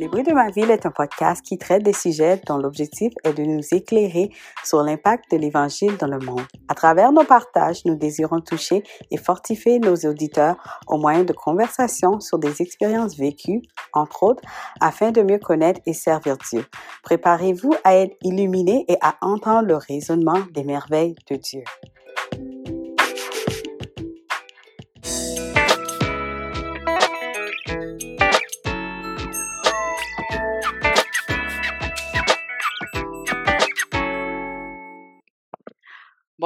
[0.00, 3.32] Les bruits de ma ville est un podcast qui traite des sujets dont l'objectif est
[3.32, 4.30] de nous éclairer
[4.62, 6.46] sur l'impact de l'Évangile dans le monde.
[6.68, 10.56] À travers nos partages, nous désirons toucher et fortifier nos auditeurs
[10.86, 13.62] au moyen de conversations sur des expériences vécues,
[13.92, 14.42] entre autres,
[14.80, 16.64] afin de mieux connaître et servir Dieu.
[17.02, 21.64] Préparez-vous à être illuminés et à entendre le raisonnement des merveilles de Dieu.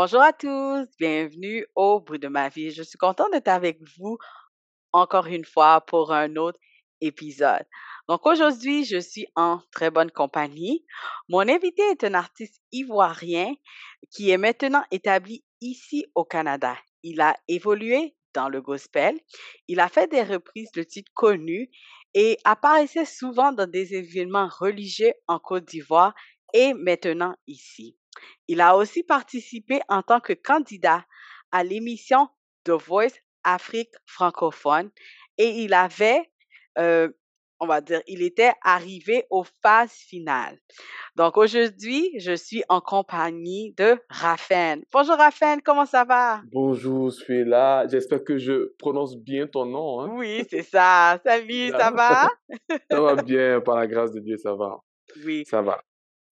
[0.04, 2.72] Bonjour à tous, bienvenue au bruit de ma vie.
[2.72, 4.18] Je suis contente d'être avec vous
[4.90, 6.58] encore une fois pour un autre
[7.00, 7.64] épisode.
[8.08, 10.84] Donc aujourd'hui, je suis en très bonne compagnie.
[11.28, 13.54] Mon invité est un artiste ivoirien
[14.10, 16.76] qui est maintenant établi ici au Canada.
[17.04, 19.16] Il a évolué dans le gospel,
[19.68, 21.70] il a fait des reprises de titres connus
[22.12, 26.12] et apparaissait souvent dans des événements religieux en Côte d'Ivoire
[26.52, 27.96] et maintenant ici.
[28.48, 31.04] Il a aussi participé en tant que candidat
[31.52, 32.28] à l'émission
[32.64, 34.90] The Voice Afrique francophone
[35.38, 36.30] et il avait,
[36.78, 37.08] euh,
[37.60, 40.58] on va dire, il était arrivé aux phases finales.
[41.16, 44.84] Donc aujourd'hui, je suis en compagnie de Raphaël.
[44.92, 46.42] Bonjour Raphaël, comment ça va?
[46.52, 47.86] Bonjour, je suis là.
[47.88, 50.00] J'espère que je prononce bien ton nom.
[50.00, 50.10] Hein?
[50.12, 51.20] Oui, c'est ça.
[51.24, 52.28] Salut, ça va?
[52.90, 54.78] ça va bien, par la grâce de Dieu, ça va.
[55.24, 55.44] Oui.
[55.46, 55.82] Ça va.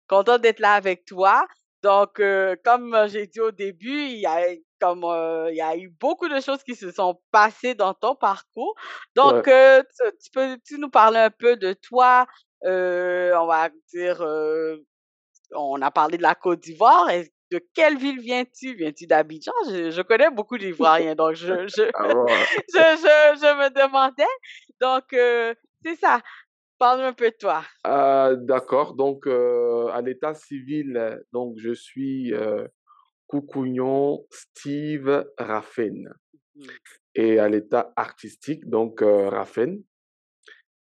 [0.07, 1.45] Content d'être là avec toi.
[1.87, 4.41] Donc, euh, comme j'ai dit au début, il y a
[4.81, 8.13] comme euh, il y a eu beaucoup de choses qui se sont passées dans ton
[8.13, 8.75] parcours.
[9.15, 9.81] Donc, euh,
[10.21, 12.27] tu, peux-tu nous parler un peu de toi?
[12.61, 14.21] on va dire,
[15.55, 17.07] on a parlé de la Côte d'Ivoire.
[17.51, 18.75] De quelle ville viens-tu?
[18.75, 19.53] Viens-tu d'Abidjan?
[19.69, 22.09] Je, connais beaucoup d'Ivoiriens, donc je, je, Ah
[22.73, 24.25] je, je, je me demandais.
[24.81, 25.05] Donc,
[25.85, 26.19] c'est ça.
[26.79, 27.63] Parle un peu de toi.
[27.83, 28.93] Ah, D'accord.
[28.93, 32.67] Donc, euh, à l'état civil, donc je suis euh,
[34.29, 36.13] Steve Raffen.
[36.55, 36.61] Mmh.
[37.15, 39.81] Et à l'état artistique, donc euh, Raffen.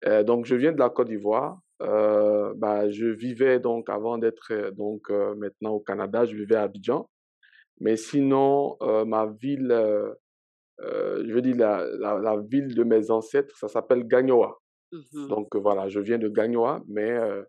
[0.06, 1.60] Euh, donc, je viens de la Côte d'Ivoire.
[1.80, 7.10] Bah, je vivais donc avant d'être donc maintenant au Canada, je vivais à Abidjan.
[7.80, 9.68] Mais sinon, ma ville,
[10.78, 14.62] je veux dire la, la, la ville de mes ancêtres, ça s'appelle Gagnoa.
[14.92, 15.28] Mhm.
[15.28, 17.42] Donc euh, voilà, je viens de Gagnoa, mais euh,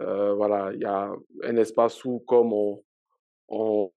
[0.00, 1.12] euh, voilà, il y a
[1.44, 2.52] un espace où comme
[3.48, 3.92] on,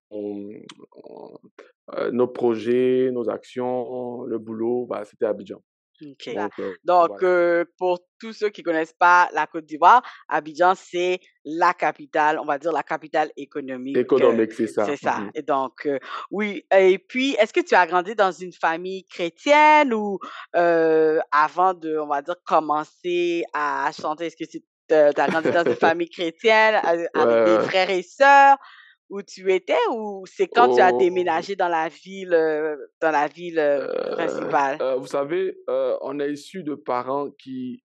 [2.11, 5.61] nos projets, nos actions, le boulot, bah, c'était Abidjan.
[6.01, 6.33] OK.
[6.35, 7.27] Donc, euh, Donc, voilà.
[7.27, 12.45] euh, pour tous ceux qui connaissent pas la Côte d'Ivoire, Abidjan, c'est la capitale, on
[12.45, 13.97] va dire la capitale économique.
[13.97, 14.85] euh, Économique, c'est ça.
[14.85, 15.17] c'est ça.
[15.19, 15.31] Mhm.
[15.35, 15.99] Et donc, euh,
[16.31, 16.65] oui.
[16.75, 20.19] Et puis, est-ce que tu as grandi dans une famille chrétienne ou
[20.55, 24.61] euh, avant de, on va dire, commencer à chanter, est-ce que tu
[24.93, 28.57] as grandi dans une famille chrétienne avec avec des frères et sœurs?
[29.09, 33.11] Où tu étais ou c'est quand tu as Oh, déménagé dans la ville, euh, dans
[33.11, 34.77] la ville euh, euh, principale?
[34.81, 35.55] euh, vous savez,
[36.01, 37.83] on est issu de parents qui,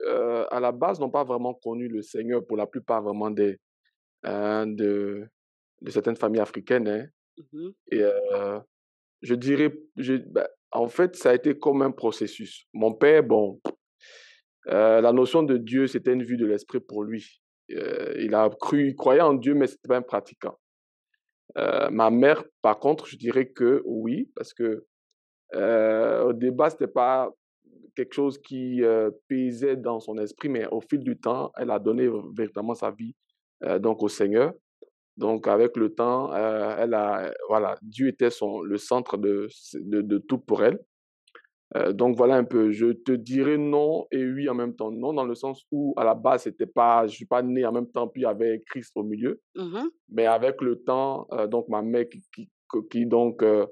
[0.52, 3.58] à la base, n'ont pas vraiment connu le Seigneur pour la plupart vraiment des,
[4.26, 5.26] euh, de,
[5.82, 6.88] de certaines familles africaines.
[6.88, 7.06] hein.
[7.54, 7.74] Mhm.
[7.92, 8.04] Et
[9.22, 12.66] je dirais, je, ben, en fait, ça a été comme un processus.
[12.74, 13.62] Mon père, bon,
[14.66, 17.42] la notion de Dieu, c'était une vue de l'esprit pour lui.
[17.70, 20.58] Il a cru, il croyait en Dieu, mais c'était pas un pratiquant.
[21.58, 24.86] Euh, ma mère, par contre, je dirais que oui, parce que
[25.54, 27.32] euh, au débat, c'était pas
[27.96, 31.80] quelque chose qui euh, pesait dans son esprit, mais au fil du temps, elle a
[31.80, 33.16] donné véritablement sa vie
[33.64, 34.54] euh, donc au Seigneur.
[35.18, 39.48] Donc, avec le temps, euh, elle a, voilà, Dieu était son, le centre de,
[40.28, 40.80] tout pour elle.
[41.76, 42.72] Euh, donc, voilà un peu.
[42.72, 44.92] Je te dirais non et oui en même temps.
[44.92, 47.72] Non, dans le sens où, à la base, c'était pas, je suis pas né en
[47.72, 49.42] même temps, puis il y avait Christ au milieu.
[49.56, 49.90] Mhm.
[50.10, 52.50] Mais avec le temps, euh, donc, ma mère qui, qui,
[52.90, 53.66] qui donc, euh,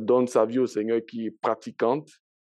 [0.00, 2.08] donne sa vie au Seigneur, qui est pratiquante,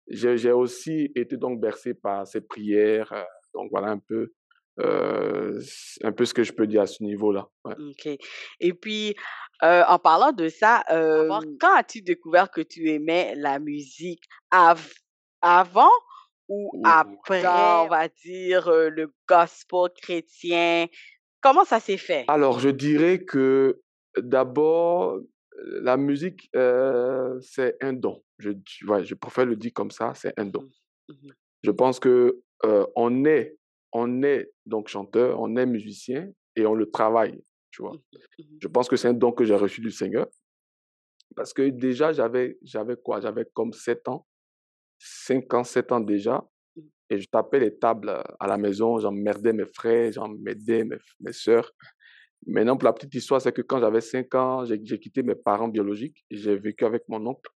[0.07, 3.13] j'ai aussi été donc bercé par ses prières.
[3.53, 4.31] donc, voilà un peu,
[4.81, 5.61] euh,
[6.03, 7.47] un peu ce que je peux dire à ce niveau-là.
[7.63, 7.75] Ouais.
[7.77, 8.07] OK.
[8.59, 9.15] Et puis,
[9.63, 11.29] euh, en parlant de ça, euh,
[11.59, 14.23] quand as-tu découvert que tu aimais la musique?
[14.51, 14.93] Av-
[15.41, 15.89] avant
[16.49, 20.87] ou après, on va dire, le gospel chrétien?
[21.41, 22.25] Comment ça s'est fait?
[22.27, 23.81] Alors, je dirais que
[24.17, 25.19] d'abord,
[25.63, 28.23] la musique, c'est un don.
[28.39, 28.51] Je,
[28.87, 30.61] ouais, je préfère le dire comme ça, c'est un don.
[30.61, 31.15] Mhm.
[31.23, 31.33] Mhm.
[31.63, 32.41] Je pense que
[32.95, 33.55] on est,
[33.93, 37.41] on est donc chanteur, on est musicien et on le travaille,
[37.71, 37.93] tu vois.
[37.93, 38.57] Mhm.
[38.61, 40.27] Je pense que c'est un don que j'ai reçu du Seigneur
[41.35, 43.21] parce que déjà j'avais, j'avais quoi?
[43.21, 44.27] J'avais comme 7 ans,
[44.99, 46.43] 5 ans, 7 ans déjà.
[46.75, 46.81] Mmh.
[47.09, 48.09] Et je tapais les tables
[48.39, 51.71] à la maison, j'emmerdais mes frères, j'emmerdais mes, mes sœurs.
[52.47, 55.67] Maintenant, pour la petite histoire, c'est que quand j'avais 5 ans, j'ai quitté mes parents
[55.67, 57.49] biologiques j'ai vécu avec mon oncle.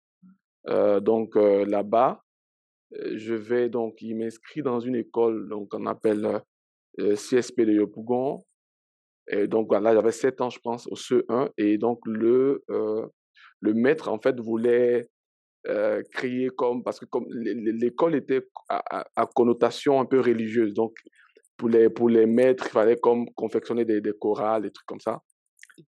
[0.68, 2.24] Euh, donc euh, là-bas,
[2.92, 6.42] je vais donc, il m'inscrit dans une école, donc on appelle
[6.98, 8.46] CSP de Yopougon.
[9.28, 11.50] Et donc voilà, j'avais 7 ans, je pense, au CE1.
[11.58, 15.10] Et donc le, le maître, en fait, voulait
[16.12, 20.74] créer comme, parce que comme l'école était à, à, connotation un peu religieuse.
[20.74, 20.96] Donc
[21.58, 25.00] pour les, pour les maîtres, il fallait comme confectionner des, des chorales, des trucs comme
[25.00, 25.22] ça.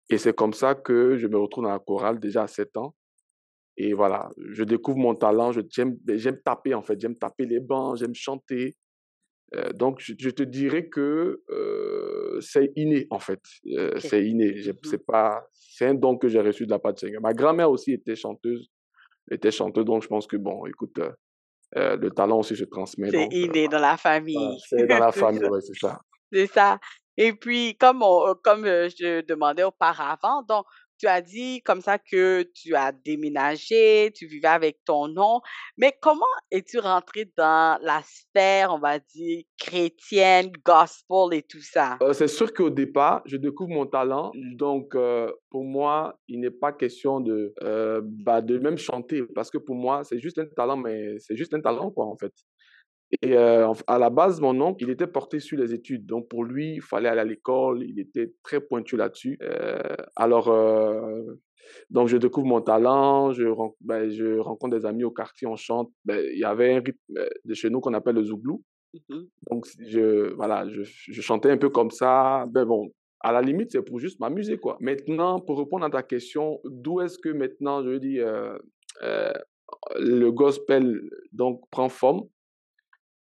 [0.10, 2.96] Et c'est comme ça que je me retrouve dans la chorale déjà à 7 ans.
[3.78, 8.16] Et voilà, je découvre mon talent, j'aime taper en fait, j'aime taper les bancs, j'aime
[8.16, 8.76] chanter.
[9.56, 14.08] Euh, donc, je, je, te dirais que euh, c'est inné en fait, euh, okay.
[14.08, 14.52] c'est inné.
[14.52, 17.22] Mmh C'est pas, c'est un don que j'ai reçu de la part de Seigneur.
[17.22, 18.68] Ma grand-mère aussi était chanteuse,
[19.32, 21.00] était chanteuse, donc je pense que bon, écoute,
[21.76, 23.10] le talent aussi se transmet.
[23.12, 24.58] C'est inné dans la famille.
[24.68, 26.02] c'est dans la famille, ouais, c'est ça.
[26.32, 26.80] C'est ça.
[27.16, 30.66] Et puis, comme, on, comme je demandais auparavant, donc,
[30.98, 35.42] tu as dit comme ça que tu as déménagé, tu vivais avec ton nom,
[35.78, 41.98] mais comment es-tu rentré dans la sphère, on va dire, chrétienne, gospel et tout ça?
[42.02, 44.32] Euh, c'est sûr qu'au départ, je découvre mon talent.
[44.56, 49.50] Donc, euh, pour moi, il n'est pas question de, euh, bah, de même chanter, parce
[49.52, 52.34] que pour moi, c'est juste un talent, mais c'est juste un talent, quoi, en fait.
[53.22, 56.06] Et euh, à la base, mon oncle, il était porté sur les études.
[56.06, 57.84] Donc, pour lui, il fallait aller à l'école.
[57.84, 59.38] Il était très pointu là-dessus.
[59.42, 59.82] Euh,
[60.16, 61.40] alors, euh,
[61.90, 63.32] donc, je découvre mon talent.
[63.32, 63.46] Je,
[63.80, 65.48] ben, je rencontre des amis au quartier.
[65.48, 65.90] On chante.
[66.04, 68.62] Ben, il y avait un rythme de chez nous qu'on appelle le zouglou.
[68.94, 72.46] Mmh Donc, je, voilà, je, je, chantais un peu comme ça.
[72.50, 74.78] Ben bon, à la limite, c'est pour juste m'amuser, quoi.
[74.82, 78.20] Maintenant, pour répondre à ta question, d'où est-ce que maintenant, je dis,
[79.96, 82.28] le gospel donc prend forme?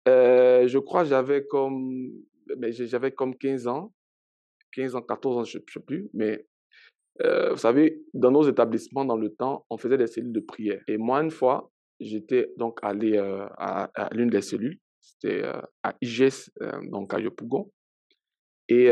[0.08, 2.10] Euh, je crois j'avais comme,
[2.70, 3.93] j'avais comme 15 ans,
[4.72, 6.46] 15 ans, 14 ans, je ne sais plus, mais
[7.20, 10.81] euh, vous savez, dans nos établissements, dans le temps, on faisait des cellules de prière.
[10.88, 11.70] Et moi, une fois,
[12.00, 16.50] j'étais donc allé euh, à, à l'une des cellules, c'était euh, à IGS,
[16.90, 17.70] donc à Yopougon.
[18.69, 18.88] Et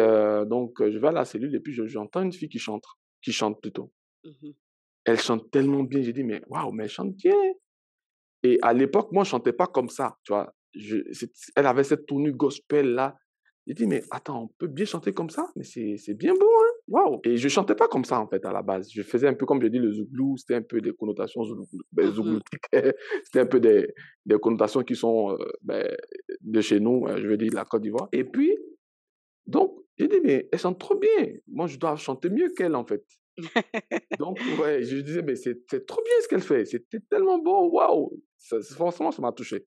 [0.46, 2.84] donc, je vais à la cellule et puis j'entends une fille qui chante,
[3.22, 3.90] qui chante plutôt.
[4.24, 4.50] Mmh
[5.06, 7.34] Elle chante tellement bien, j'ai dit, mais waouh, mais elle chante bien.
[8.42, 10.96] Et à l'époque, moi, je chantais pas comme ça, tu vois je,
[11.56, 13.16] elle avait cette tournure gospel là.
[13.66, 16.72] J'ai dit, mais attends, on peut bien chanter comme ça, mais c'est bien bon, hein?
[16.88, 17.20] Waouh!
[17.24, 18.90] Et je chantais pas comme ça, en fait, à la base.
[18.90, 21.42] Je faisais un peu, comme je dis, le zouglou, c'était un peu des connotations
[21.92, 22.64] ben, zougloutiques.
[23.24, 23.86] c'était un peu des,
[24.26, 25.86] des, connotations qui sont ben,
[26.40, 28.08] de chez nous, je veux dire, la Côte d'Ivoire.
[28.12, 28.56] Et puis,
[29.46, 31.34] donc, j'ai dit, mais elle chante trop bien.
[31.46, 33.04] Moi, je dois chanter mieux qu'elle, en fait.
[34.18, 36.64] donc, ouais, je disais, mais c'est trop bien ce qu'elle fait.
[36.64, 38.10] C'était tellement beau, waouh!
[38.74, 39.66] Franchement, ça m'a touché.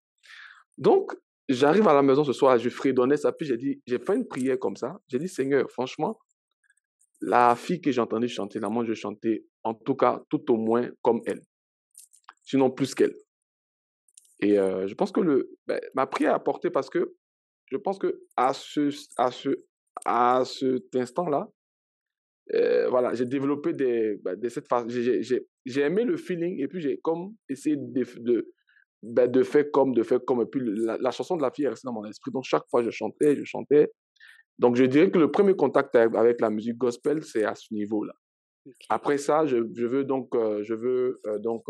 [0.77, 1.13] Donc,
[1.49, 4.27] j'arrive à la maison ce soir, je fredonnais ça, puis j'ai dit, j'ai fait une
[4.27, 4.99] prière comme ça.
[5.07, 6.17] J'ai dit, Seigneur, franchement,
[7.21, 10.57] la fille que j'ai entendu chanter, là, moi, je chantais, en tout cas, tout au
[10.57, 11.41] moins comme elle.
[12.43, 13.15] Sinon, plus qu'elle.
[14.41, 17.15] Et euh, je pense que le, ben, ma prière a porté parce que
[17.71, 19.49] je pense que à ce, à ce,
[20.05, 21.49] à cet instant-là,
[22.53, 26.81] euh, voilà, j'ai développé des, ben, de cette phase, j'ai aimé le feeling et puis
[26.81, 28.53] j'ai comme essayé de,
[29.03, 30.41] ben, de fait comme, de fait comme.
[30.41, 32.31] Et puis la, la, chanson de la fille est restée dans mon esprit.
[32.31, 33.91] Donc chaque fois, je chantais, je chantais.
[34.59, 38.13] Donc je dirais que le premier contact avec la musique gospel, c'est à ce niveau-là.
[38.65, 38.75] Okay.
[38.89, 41.65] Après ça, je, je, veux donc, euh, je veux euh, donc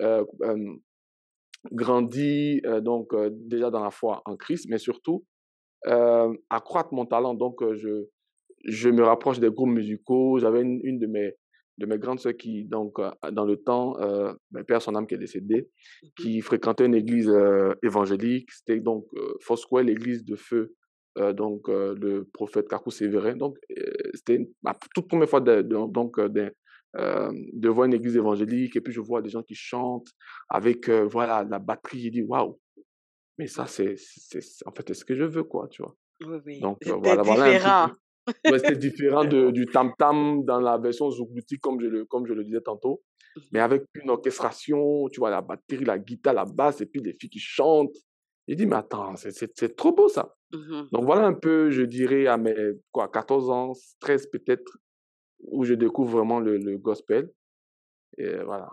[0.00, 0.24] euh,
[1.70, 5.24] grandir donc déjà dans la foi en Christ, mais surtout
[6.50, 7.34] accroître mon talent.
[7.34, 8.08] Donc je,
[8.64, 10.40] je me rapproche des groupes musicaux.
[10.40, 11.34] J'avais une, une de mes
[11.78, 12.98] de mes grandes sœurs qui, donc,
[13.32, 15.68] dans le temps, euh, ben, père son âme qui est décédé,
[16.16, 18.50] qui fréquentait une église euh, évangélique.
[18.52, 20.74] C'était donc euh, l'église de feu,
[21.18, 23.36] euh, donc euh, le prophète Kakou Sévérin.
[23.36, 23.58] Donc,
[24.14, 26.54] c'était ma toute première fois de, de donc, de,
[26.94, 28.76] de, voir une église évangélique.
[28.76, 30.10] Et puis, je vois des gens qui chantent
[30.48, 32.00] avec, voilà, la batterie.
[32.00, 32.58] J'ai dit, waouh!
[33.38, 33.94] Mais ça, c'est,
[34.66, 35.96] en fait, c'est ce que je veux, quoi, tu vois?
[36.24, 36.60] Oui, oui.
[36.60, 37.90] Donc, voilà, voilà
[38.26, 42.32] Ouais, c'était différent de, du tam-tam dans la version zougloutique, comme je le, comme je
[42.32, 43.02] le disais tantôt.
[43.50, 47.14] Mais avec une orchestration, tu vois, la batterie, la guitare, la basse, et puis les
[47.14, 47.96] filles qui chantent.
[48.46, 50.34] J'ai dit, mais attends, c'est trop beau ça.
[50.52, 52.54] Mmh Donc voilà un peu, je dirais, à mes
[52.90, 54.78] quoi, 14 ans, 13 peut-être,
[55.40, 57.30] où je découvre vraiment le, le gospel.
[58.18, 58.68] Et voilà.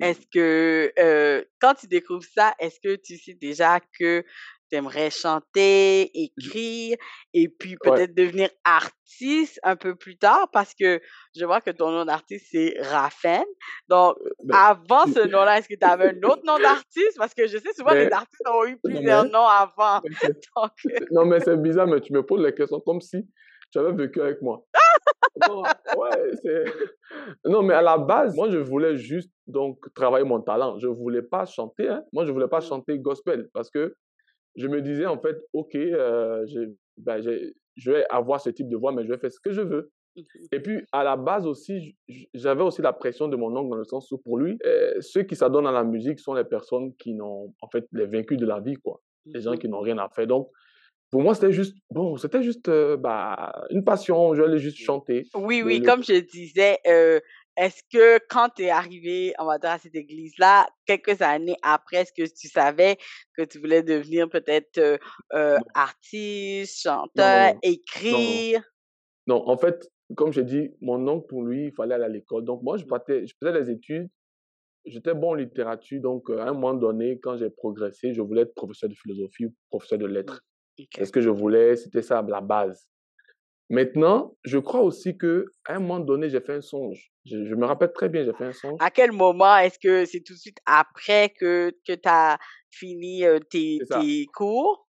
[0.00, 4.24] Est-ce que, euh, quand tu découvres ça, est-ce que tu sais déjà que
[4.72, 6.96] tu aimerais chanter, écrire
[7.34, 11.00] et puis peut-être devenir artiste un peu plus tard parce que
[11.36, 13.44] je vois que ton nom d'artiste, c'est Raphaël.
[13.88, 17.18] Donc, euh, ben, avant ce nom-là, est-ce que tu avais un autre nom d'artiste?
[17.18, 20.00] Parce que je sais souvent les ben, artistes ont eu plusieurs noms avant.
[21.12, 23.28] non, mais c'est bizarre, mais tu me poses la question comme si
[23.70, 24.64] tu avais vécu avec moi.
[25.48, 26.64] non, ouais, c'est...
[27.44, 30.78] non, mais à la base, moi, je voulais juste donc travailler mon talent.
[30.78, 31.88] Je voulais pas chanter.
[31.88, 32.04] Hein.
[32.12, 32.68] Moi, je voulais pas mmh.
[32.68, 33.94] chanter gospel parce que
[34.56, 36.44] je me disais en fait, ok, euh,
[36.98, 39.62] ben, je vais avoir ce type de voix, mais je vais faire ce que je
[39.62, 39.90] veux.
[40.16, 41.96] Mmh Et puis, à la base aussi,
[42.34, 45.22] j'avais aussi la pression de mon oncle dans le sens où, pour lui, euh, ceux
[45.22, 48.46] qui s'adonnent à la musique sont les personnes qui n'ont, en fait, les vaincus de
[48.46, 49.00] la vie, quoi.
[49.26, 50.26] Les gens mmh qui n'ont rien à faire.
[50.26, 50.50] Donc,
[51.10, 55.24] pour moi, c'était juste, bon, c'était juste euh, bah, une passion, je allais juste chanter.
[55.34, 57.20] Oui, oui, comme je disais, euh,
[57.56, 61.98] est-ce que quand tu es arrivé, on va dire, à cette église-là, quelques années après,
[61.98, 62.96] est-ce que tu savais
[63.36, 64.98] que tu voulais devenir peut-être
[65.32, 68.62] euh, artiste, chanteur, écrire?
[69.26, 72.44] Non, en fait, comme je dis, mon oncle, pour lui, il fallait aller à l'école.
[72.44, 74.08] Donc, moi, je, partais, je faisais les études,
[74.84, 76.00] j'étais bon en littérature.
[76.00, 79.54] Donc, à un moment donné, quand j'ai progressé, je voulais être professeur de philosophie ou
[79.70, 80.42] professeur de lettres.
[80.94, 82.88] C'est ce que je voulais, c'était ça la base.
[83.72, 87.10] Maintenant, je crois aussi que à un moment donné, j'ai fait un songe.
[87.24, 88.76] Je, me rappelle très bien, j'ai fait un songe.
[88.80, 92.36] À quel moment Est-ce que c'est tout de suite après que, que tu as
[92.70, 94.86] fini euh, tes, tes, cours?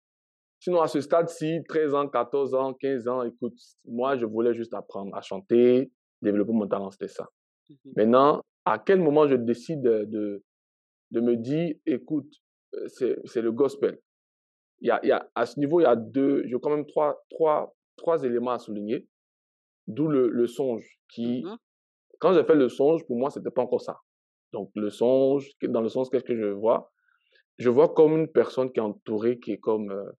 [0.60, 4.72] Sinon, à ce stade-ci, 13 ans, 14 ans, 15 ans, écoute, moi, je voulais juste
[4.72, 5.90] apprendre à chanter,
[6.22, 7.26] développer mon talent, c'était ça.
[7.68, 10.44] Mmh Maintenant, à quel moment je décide de,
[11.10, 12.32] de me dire, écoute,
[12.74, 12.86] euh,
[13.24, 13.98] c'est le gospel?
[14.80, 16.70] Il y a, il y a, à ce niveau, il y a deux, j'ai quand
[16.70, 19.06] même trois, trois, trois éléments à souligner.
[19.86, 21.58] D'où le, le songe qui, mmh
[22.18, 24.00] quand j'ai fait le songe, pour moi, c'était pas encore ça.
[24.52, 26.90] Donc, le songe, dans le sens, qu'est-ce que je vois?
[27.58, 30.10] Je vois comme une personne qui est entourée, qui est comme, euh,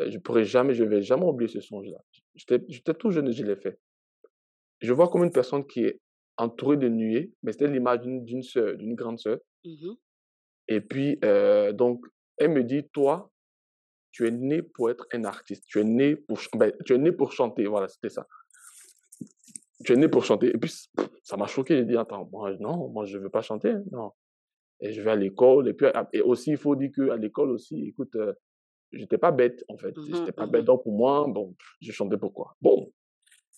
[0.00, 1.98] euh je pourrais jamais, je vais jamais oublier ce songe-là.
[2.34, 3.78] J'étais, tout jeune et je l'ai fait.
[4.80, 6.00] Je vois comme une personne qui est
[6.36, 9.38] entourée de nuées, mais c'était l'image d'une, d'une sœur, d'une grande sœur.
[9.64, 9.92] Mmh
[10.70, 12.04] et puis, euh, donc,
[12.36, 13.30] elle me dit, toi,
[14.10, 15.64] tu es né pour être un artiste.
[15.66, 17.66] Tu es né pour, ben, tu es né pour chanter.
[17.66, 18.26] Voilà, c'était ça.
[19.84, 20.48] Tu es né pour chanter.
[20.48, 20.72] Et puis,
[21.22, 21.76] ça m'a choqué.
[21.76, 23.74] J'ai dit, attends, moi, non, moi, je ne veux pas chanter.
[23.92, 24.12] Non.
[24.80, 25.68] Et je vais à l'école.
[25.68, 28.32] Et puis, et aussi, il faut dire qu'à l'école aussi, écoute, je euh,
[28.92, 29.94] j'étais pas bête, en fait.
[29.94, 30.64] Je mmh j'étais pas mmh bête.
[30.64, 32.56] Donc, pour moi, bon, je chantais pourquoi.
[32.60, 32.92] Bon.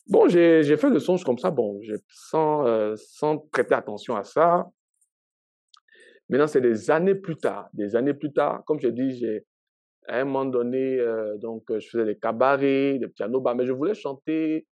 [0.06, 4.68] Bon, j'ai fait le songe comme ça, bon, sans, euh, sans prêter attention à ça.
[6.28, 9.44] Maintenant, c'est des années plus tard, des années plus tard, comme je dis, j'ai
[10.08, 13.72] à un moment donné, euh, donc, je faisais des cabarets, des pianos, bah, mais je
[13.72, 14.66] voulais chanter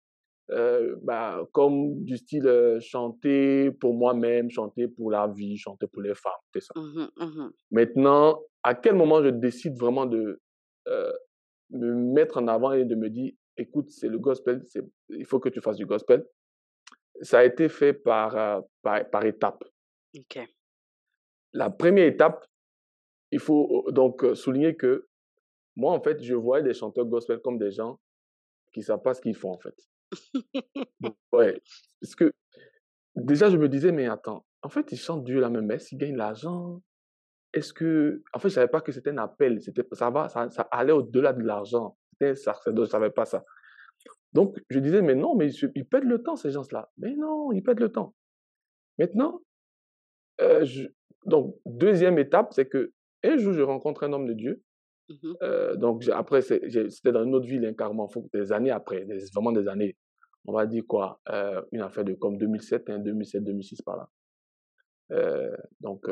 [0.50, 6.02] euh, bah, comme du style euh, chanter pour moi-même, chanter pour la vie, chanter pour
[6.02, 6.74] les femmes, c'est ça.
[6.76, 10.40] Mmh mmh Maintenant, à quel moment je décide vraiment de
[11.70, 14.62] me mettre en avant et de me dire, écoute, c'est le gospel,
[15.08, 16.24] il faut que tu fasses du gospel.
[17.22, 19.64] Ça a été fait par, par, par étapes.
[21.52, 22.44] La première étape,
[23.30, 25.06] il faut donc souligner que
[25.76, 27.98] moi, en fait, je voyais des chanteurs gospel comme des gens
[28.72, 29.74] qui ne savent pas ce qu'ils font, en fait.
[31.32, 31.60] ouais.
[32.00, 32.32] Parce que
[33.16, 35.98] déjà, je me disais, mais attends, en fait, ils chantent Dieu la même messe, ils
[35.98, 36.82] gagnent l'argent.
[37.52, 38.22] Est-ce que.
[38.32, 39.62] En fait, je ne savais pas que c'était un appel.
[39.62, 41.96] C'était, ça, va, ça, ça allait au-delà de l'argent.
[42.10, 43.44] C'était ça, je ne savais pas ça.
[44.32, 46.90] Donc, je disais, mais non, mais ils, ils perdent le temps, ces gens-là.
[46.98, 48.14] Mais non, ils perdent le temps.
[48.98, 49.40] Maintenant,
[50.40, 50.66] euh,
[51.26, 54.62] donc, deuxième étape, c'est que un jour, je rencontre un homme de Dieu
[55.08, 59.52] Mmh euh, donc après, c'était dans une autre ville, hein, carrément, des années après, vraiment
[59.52, 59.96] des années.
[60.46, 64.10] On va dire quoi, euh, une affaire de comme 2007, 2007, 2006 par là.
[65.12, 66.06] Euh, donc,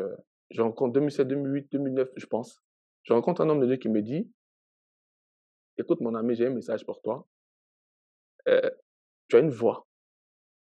[0.51, 2.63] je rencontre 2007, 2008, 2009, je pense.
[3.05, 4.31] Je rencontre un homme de Dieu qui me dit,
[5.79, 7.27] écoute mon ami, j'ai un message pour toi.
[8.47, 9.87] tu as une voix,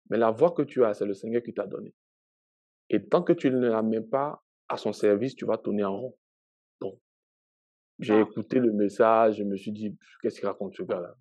[0.10, 1.94] mais la voix que tu as, c'est le Seigneur qui t'a donné.
[2.90, 5.98] Et tant que tu ne la mets pas à son service, tu vas tourner en
[5.98, 6.18] rond.
[8.02, 8.22] J'ai ah.
[8.22, 11.16] écouté le message, je me suis dit, qu'est-ce qu'il raconte ce gars-là?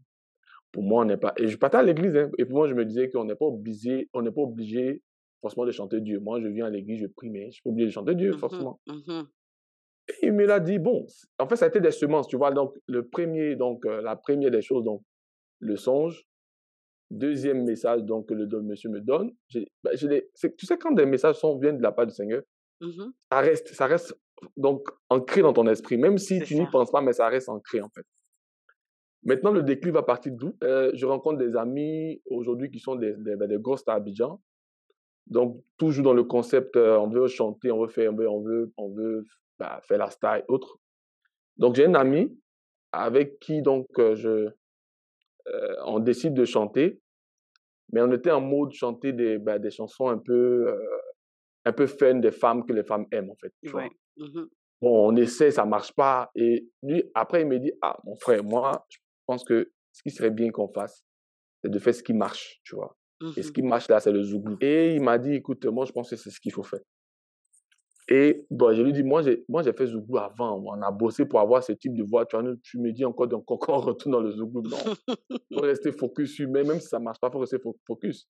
[0.73, 1.35] Pour moi, on n'est pas.
[1.37, 3.47] Et je partais à l'église, hein, et pour moi, je me disais qu'on n'est pas
[3.47, 5.03] obligé, on n'est pas obligé
[5.41, 6.21] forcément de chanter Dieu.
[6.21, 8.15] Moi, je viens à l'église, je prie, mais je ne suis pas obligé de chanter
[8.15, 8.81] Dieu, mmh forcément.
[8.87, 9.23] Mmh
[10.23, 11.07] et il me l'a dit, bon,
[11.39, 12.51] en fait, ça a été des semences, tu vois?
[12.51, 15.03] Donc, le premier, donc, euh, la première des choses, donc,
[15.61, 16.25] le songe.
[17.13, 19.31] Deuxième message, donc, que le monsieur me donne.
[19.85, 22.43] Ben, tu sais, quand des messages sont, viennent de la part du Seigneur,
[22.81, 24.19] mmh ça reste, ça reste
[24.57, 27.81] donc ancré dans ton esprit, même si tu n'y penses pas, mais ça reste ancré
[27.81, 28.05] en fait.
[29.23, 30.57] Maintenant, le déclic va partir d'où?
[30.65, 34.41] Euh, Je rencontre des amis aujourd'hui qui sont des, des, ben, des gros stars Abidjan.
[35.27, 38.41] Donc, toujours dans le concept, euh, on veut chanter, on veut faire, on veut, on
[38.41, 39.27] veut, on veut
[39.59, 40.79] bah, faire la star et autres.
[41.59, 42.35] Donc, j'ai un ami
[42.93, 44.49] avec qui, donc, je,
[45.85, 47.01] on décide de chanter,
[47.93, 50.75] mais on était en mode chanter des, bah, des chansons un peu,
[51.67, 53.53] un peu fun des femmes que les femmes aiment, en fait.
[53.63, 53.89] Tu vois?
[54.21, 54.45] Mmh
[54.83, 56.31] bon, on essaie, ça marche pas.
[56.35, 60.11] Et lui, après, il me dit, ah, mon frère, moi, je pense que ce qui
[60.11, 61.05] serait bien qu'on fasse,
[61.63, 62.97] c'est de faire ce qui marche, tu vois.
[63.37, 64.57] Et ce mmh qui marche là, c'est le zouglou.
[64.61, 66.81] Et il m'a dit, écoute, moi, je pense que c'est ce qu'il faut faire.
[68.13, 70.61] Et bon, je lui dis, moi, j'ai, moi, j'ai fait Zouglou avant.
[70.67, 72.27] On a bossé pour avoir ce type de voix.
[72.27, 74.63] Tu, vois, tu me dis encore, donc, encore on retourne dans le Zouglou.
[74.63, 74.77] Non.
[75.31, 77.59] Il faut rester focus sur, mais même si ça ne marche pas, il faut rester
[77.87, 78.29] focus.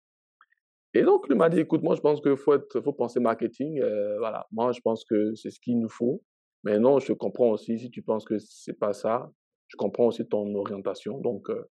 [0.95, 3.81] Et donc, il m'a dit, écoute, moi, je pense qu'il faut, être, faut penser marketing.
[3.81, 4.47] Euh, voilà.
[4.53, 6.23] Moi, je pense que c'est ce qu'il nous faut.
[6.63, 9.29] Mais non, je comprends aussi, si tu penses que c'est pas ça,
[9.67, 11.19] je comprends aussi ton orientation.
[11.19, 11.69] Donc, euh,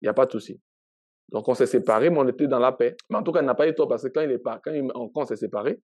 [0.00, 0.62] il n'y a pas de souci.
[1.28, 2.96] Donc, on s'est séparés, mais on était dans la paix.
[3.10, 4.58] Mais en tout cas, il n'a pas eu tort parce que quand, il est pas,
[4.64, 5.82] quand, il, quand on s'est séparés,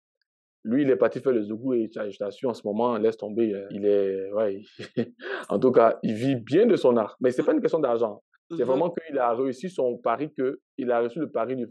[0.65, 3.53] lui, il est parti faire le zougou et je t'assure, en ce moment, laisse tomber.
[3.53, 4.63] Euh, il est, ouais,
[5.51, 7.15] en tout cas, il vit bien de son art.
[7.21, 8.23] Mais c'est pas une question d'argent.
[8.57, 11.67] C'est vraiment qu'il a réussi son pari, que, il a reçu le pari, du,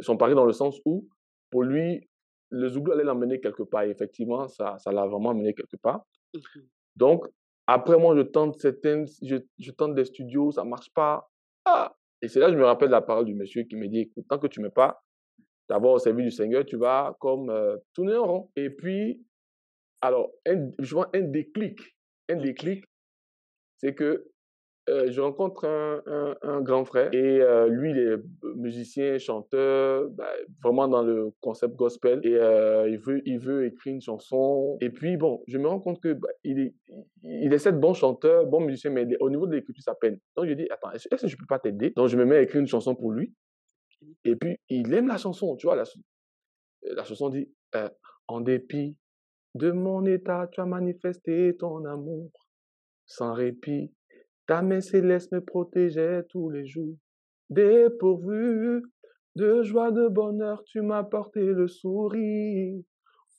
[0.00, 1.08] son pari dans le sens où,
[1.50, 2.08] pour lui,
[2.50, 3.82] le zougou allait l'emmener quelque part.
[3.82, 6.04] Et effectivement, ça, ça l'a vraiment amené quelque part.
[6.34, 6.60] Mmh
[6.96, 7.26] Donc,
[7.66, 11.28] après moi, je tente certaines, je, je tente des studios, ça marche pas.
[11.64, 11.94] Ah!
[12.22, 14.24] Et c'est là que je me rappelle la parole du monsieur qui me dit, écoute,
[14.28, 15.02] tant que tu ne mets pas
[15.68, 18.50] d'abord au service du Seigneur, tu vas comme euh, tourner en rond.
[18.56, 19.24] Et puis,
[20.00, 21.80] alors, un, je vois un déclic.
[22.28, 22.84] Un déclic,
[23.78, 24.26] c'est que
[24.88, 28.16] euh, je rencontre un, grand frère et euh, lui, il est
[28.54, 30.30] musicien, chanteur, bah,
[30.62, 32.38] vraiment dans le concept gospel et
[32.90, 34.78] il, veut, il veut écrire une chanson.
[34.80, 36.74] Et puis, bon, je me rends compte que bah, il, est,
[37.24, 40.18] il est bon chanteur, bon musicien, mais au niveau de l'écriture, ça peine.
[40.36, 41.90] Donc, je dis, attends, est-ce que je peux pas t'aider?
[41.96, 43.34] Donc, je me mets à écrire une chanson pour lui.
[44.24, 45.76] Et puis, il aime la chanson, tu vois.
[45.76, 45.84] La,
[46.82, 47.88] la chanson dit euh,
[48.28, 48.96] En dépit
[49.54, 52.30] de mon état, tu as manifesté ton amour
[53.06, 53.92] sans répit.
[54.46, 56.96] Ta main céleste me protégeait tous les jours.
[57.50, 58.82] Dépourvu
[59.34, 62.80] de joie, de bonheur, tu m'as porté le sourire.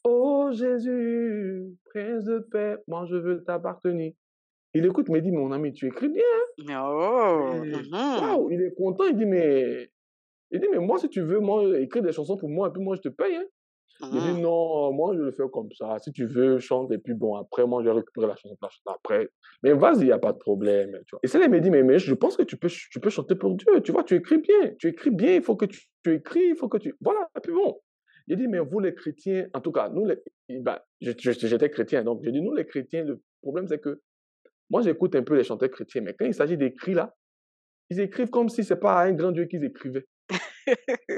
[0.04, 4.14] Oh Jésus, prince de paix, moi je veux t'appartenir.
[4.74, 6.24] Il écoute, me dit, mon ami, tu écris bien.
[6.60, 9.90] Oh, mmh il est content, il dit, mais
[10.52, 12.84] il dit, mais moi, si tu veux, moi, écrire des chansons pour moi, et puis
[12.84, 13.36] moi, je te paye.
[13.36, 13.46] Hein.
[14.02, 14.40] Il dit, ah.
[14.40, 15.98] non, moi, je le fais comme ça.
[16.00, 18.56] Si tu veux, chante, et puis bon, après, moi, je vais récupérer la chanson,
[18.86, 19.30] après.
[19.64, 20.92] Mais vas-y, il n'y a pas de problème.
[21.08, 21.20] Tu vois.
[21.24, 23.56] Et il me dit, mais, mais je pense que tu peux, tu peux chanter pour
[23.56, 23.82] Dieu.
[23.84, 24.74] Tu vois, tu écris bien.
[24.80, 26.96] Tu écris bien, il faut que tu, tu écris, il faut que tu.
[27.02, 27.80] Voilà, et puis bon.
[28.28, 30.18] Il dit, mais vous, les chrétiens, en tout cas, nous, les...
[30.60, 34.02] ben, j'étais chrétien, donc je dis, nous, les chrétiens, le problème, c'est que
[34.70, 37.16] moi, j'écoute un peu les chanteurs chrétiens, mais quand il s'agit d'écrire là,
[37.90, 40.06] ils écrivent comme si c'est pas un grand Dieu qu'ils écrivaient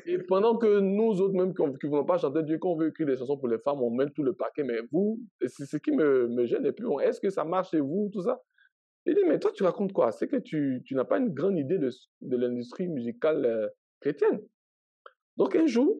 [0.05, 3.07] et pendant que nous autres, même qui ne voulons pas chanter Dieu, qu'on veut écrire
[3.07, 4.63] des chansons pour les femmes, on met tout le paquet.
[4.63, 6.65] Mais vous, c'est ce qui me, me gêne.
[6.65, 8.41] Et puis, est-ce que ça marche chez vous, tout ça?
[9.05, 10.11] Il dit, mais toi, tu racontes quoi?
[10.11, 11.89] C'est que tu, tu n'as pas une grande idée de,
[12.21, 13.67] de l'industrie musicale euh,
[14.01, 14.39] chrétienne.
[15.37, 15.99] Donc, un jour,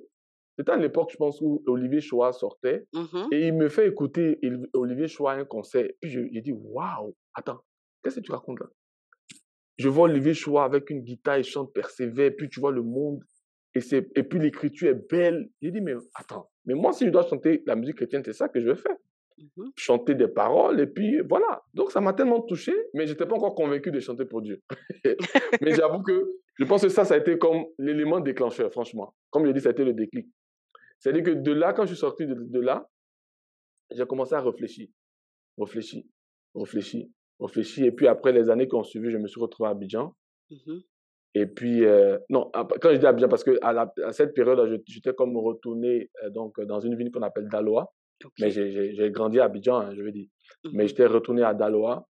[0.57, 2.85] c'était à l'époque, je pense, où Olivier Choa sortait.
[2.93, 4.39] Mmh et il me fait écouter
[4.73, 5.87] Olivier Choa un concert.
[6.01, 7.61] Puis, j'ai dit, waouh, attends,
[8.03, 8.67] qu'est-ce que tu racontes là?
[9.77, 13.23] Je vois Olivier Choua avec une guitare, il chante, persévère, puis tu vois le monde,
[13.75, 13.79] et,
[14.15, 15.49] et puis l'écriture est belle.
[15.61, 18.49] J'ai dit, mais attends, mais moi, si je dois chanter la musique chrétienne, c'est ça
[18.49, 18.95] que je veux faire.
[19.37, 21.63] Mmh chanter des paroles, et puis voilà.
[21.73, 24.61] Donc ça m'a tellement touché, mais je n'étais pas encore convaincu de chanter pour Dieu.
[25.61, 29.15] mais j'avoue que je pense que ça, ça a été comme l'élément déclencheur, franchement.
[29.29, 30.27] Comme je dit, ça a été le déclic.
[30.99, 32.89] C'est-à-dire que de là, quand je suis sorti de, de là,
[33.91, 34.89] j'ai commencé à réfléchir,
[35.57, 36.03] réfléchir,
[36.53, 37.07] réfléchir,
[37.39, 37.85] réfléchi.
[37.85, 40.13] Et puis après les années qui ont suivi, je me suis retrouvé à Abidjan.
[40.49, 40.79] Mmh
[41.35, 45.37] et puis, euh, non, quand je dis Abidjan, parce que à, cette période, j'étais comme
[45.37, 47.91] retourné euh, donc, dans une ville qu'on appelle Daloa.
[48.39, 50.27] Mais j'ai grandi à Abidjan, hein, je veux dire.
[50.65, 52.05] Mmh mais j'étais retourné à Daloa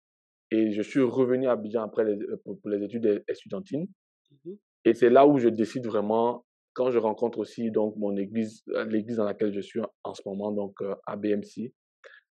[0.53, 3.89] et je suis revenu à Abidjan après les, euh, pour, les études étudiantines.
[4.45, 4.53] Mmh
[4.85, 9.17] et c'est là où je décide vraiment, quand je rencontre aussi donc mon église, l'église
[9.17, 10.77] dans laquelle je suis en ce moment, donc
[11.07, 11.73] à BMC,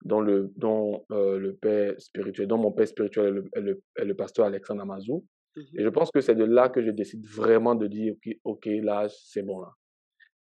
[0.05, 4.47] dont le, dont, euh, le père spirituel, dont mon père spirituel est le, le, pasteur
[4.47, 5.25] Alexandre Amazou.
[5.77, 8.81] Et je pense que c'est de là que je décide vraiment de dire, OK, okay
[8.81, 9.69] là, c'est bon là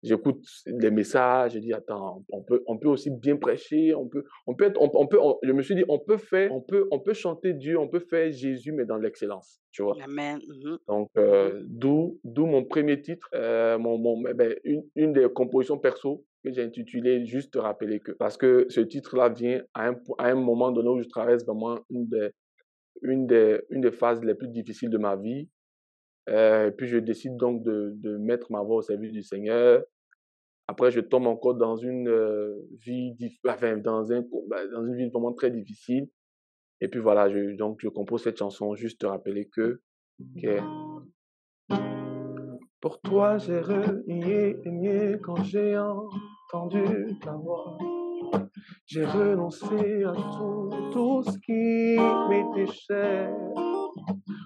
[0.07, 4.24] j'écoute les messages, je dis attends, on peut, on peut aussi bien prêcher, on peut,
[4.46, 7.00] on peut, être, on, peut, je me suis dit on peut faire, on peut, on
[7.00, 9.96] peut chanter Dieu, on peut faire Jésus mais dans l'excellence, tu vois.
[10.02, 10.38] Amen.
[10.38, 14.85] Mmh Donc mmh euh, d'où, d'où mon premier titre, euh, mon, mon, eh ben, une,
[14.94, 19.31] une des compositions perso que j'ai intitulé juste te rappeler que, parce que ce titre-là
[19.31, 22.31] vient à un, à un moment donné où je traverse vraiment une des,
[23.02, 25.48] une des, une des phases les plus difficiles de ma vie.
[26.28, 29.85] Euh, puis je décide donc de, de mettre ma voix au service du Seigneur.
[30.68, 35.32] Après, je tombe encore dans une euh, vie, dans, un, bah, dans une vie vraiment
[35.32, 36.09] très difficile.
[36.80, 39.80] Et puis voilà, je, donc je compose cette chanson juste te rappeler que,
[42.80, 44.56] pour toi j'ai renié,
[45.22, 47.78] quand j'ai entendu ta voix.
[48.86, 53.30] J'ai renoncé à tout, tout ce qui m'était cher.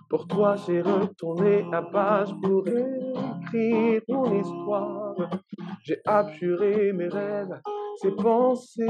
[0.08, 5.14] Pour toi, j'ai retourné la page pour écrire mon histoire.
[5.84, 7.60] J'ai abjuré mes rêves,
[7.96, 8.86] ces pensées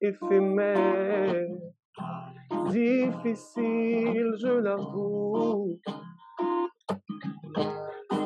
[0.00, 1.46] éphémères.
[2.70, 5.78] Difficile, je l'avoue.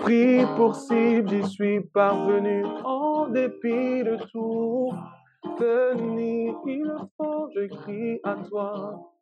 [0.01, 4.91] Pris pour cible, j'y suis parvenu en dépit de tout.
[5.59, 9.13] Tenir, il faut, je crie à toi.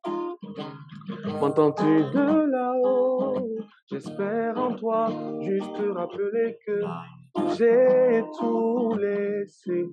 [1.40, 3.48] M'entends-tu de là-haut?
[3.90, 5.08] J'espère en toi,
[5.40, 6.82] juste te rappeler que
[7.56, 9.86] j'ai tout laissé.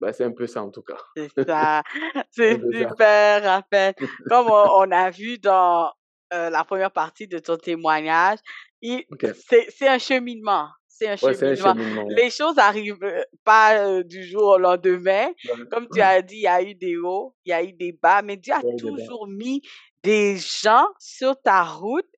[0.00, 0.98] Ben, c'est un peu ça en tout cas.
[1.16, 1.82] C'est ça.
[2.30, 3.94] C'est super, Raphaël.
[4.28, 5.92] Comme on, a vu dans
[6.34, 8.40] euh, la première partie de ton témoignage,
[8.82, 10.68] c'est un cheminement.
[11.02, 12.06] C'est un, cheminement.
[12.08, 15.28] Les choses n'arrivent euh, pas euh, du jour au lendemain.
[15.70, 17.92] Comme tu as dit, il y a eu des hauts, il y a eu des
[17.92, 19.62] bas, mais Dieu a toujours mis
[20.02, 22.08] des gens sur ta route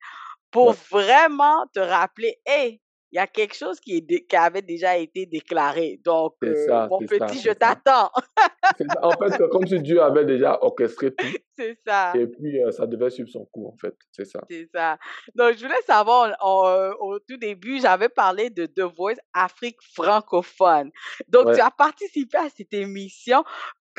[0.50, 2.80] pour vraiment te rappeler, hé,
[3.14, 6.00] il y a quelque chose qui, est qui avait déjà été déclaré.
[6.04, 8.10] Donc, euh, mon petit, je t'attends.
[9.02, 11.24] en fait, comme si Dieu avait déjà orchestré tout.
[11.56, 12.12] C'est ça.
[12.16, 13.94] Et puis, euh, ça devait suivre son cours, en fait.
[14.10, 14.40] C'est ça.
[14.50, 14.98] C'est ça.
[15.36, 20.90] Donc, je voulais savoir, euh, au tout début, j'avais parlé de The Voice Afrique francophone.
[21.28, 23.44] Donc, tu as participé à cette émission.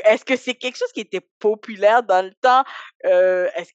[0.03, 2.65] Est-ce que c'est quelque chose qui était populaire dans le temps?
[3.01, 3.71] Est-ce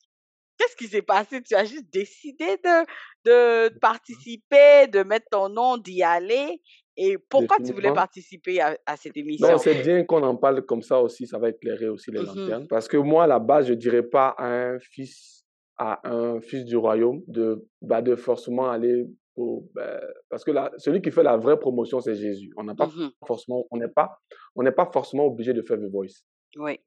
[0.60, 1.40] Qu'est-ce qui s'est passé?
[1.42, 2.84] Tu as juste décidé de,
[3.24, 6.60] de participer, de mettre ton nom, d'y aller.
[6.98, 9.48] Et pourquoi tu voulais participer à, cette émission?
[9.48, 12.26] Non, c'est bien qu'on en parle comme ça aussi, ça va éclairer aussi les mmh
[12.26, 12.68] lanternes.
[12.68, 15.46] Parce que moi, à la base, je ne dirais pas à un fils,
[15.78, 20.70] à un fils du royaume de, bah, de forcément aller au, bah, parce que là,
[20.76, 22.52] celui qui fait la vraie promotion, c'est Jésus.
[22.58, 24.20] On pas mmh forcément, on n'est pas,
[24.54, 26.26] on n'est pas forcément obligé de faire The Voice.
[26.56, 26.78] Oui.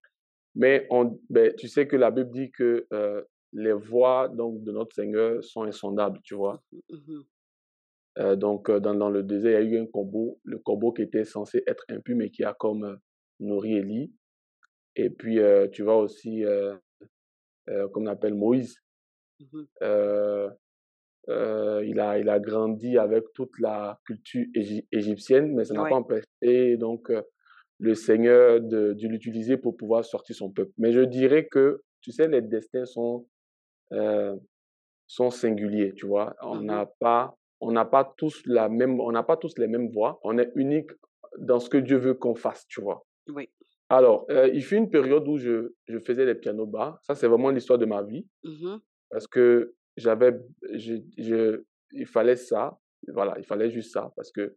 [0.53, 4.71] Mais on, ben, tu sais que la Bible dit que euh, les voies donc, de
[4.71, 6.61] notre Seigneur sont insondables, tu vois.
[6.89, 7.21] Mmh,
[8.19, 10.91] euh, donc, euh, dans, dans, le désert, il y a eu un corbeau, le corbeau
[10.91, 12.95] qui était censé être impur, mais qui a comme euh,
[13.39, 14.13] nourri Élie.
[14.95, 15.39] Et puis,
[15.71, 16.43] tu vois aussi,
[17.65, 18.77] comme on appelle Moïse,
[19.39, 19.63] mmh
[21.27, 24.45] il, a, il a grandi avec toute la culture
[24.91, 27.11] égyptienne, mais ça n'a pas empêché donc,
[27.79, 30.71] le Seigneur de, de l'utiliser pour pouvoir sortir son peuple.
[30.77, 33.25] Mais je dirais que, tu sais, les destins sont
[33.93, 34.35] euh,
[35.07, 36.35] sont singuliers, tu vois?
[36.41, 39.67] On mmh n'a pas, on n'a pas tous la même, on n'a pas tous les
[39.67, 40.19] mêmes voix.
[40.23, 40.91] On est unique
[41.37, 43.05] dans ce que Dieu veut qu'on fasse, tu vois?
[43.27, 43.49] Oui.
[43.89, 46.99] Alors, euh, il fut une période où je, je faisais les pianos bas.
[47.03, 48.27] Ça, c'est vraiment l'histoire de ma vie.
[48.43, 48.77] Mmh
[49.09, 50.33] parce que j'avais,
[50.73, 52.79] je, je, il fallait ça.
[53.09, 54.11] Voilà, il fallait juste ça.
[54.15, 54.55] Parce que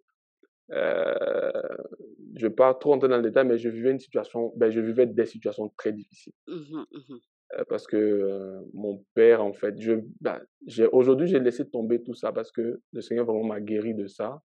[0.73, 1.53] euh,
[2.35, 4.71] je ne vais pas trop rentrer dans le détail, mais je vivais une situation, ben,
[4.71, 6.33] je vivais des situations très difficiles.
[6.47, 6.85] Mmh
[7.69, 10.41] parce que mon père, en fait, je, bah,
[10.93, 14.41] aujourd'hui, j'ai laissé tomber tout ça parce que le Seigneur vraiment m'a guéri de ça.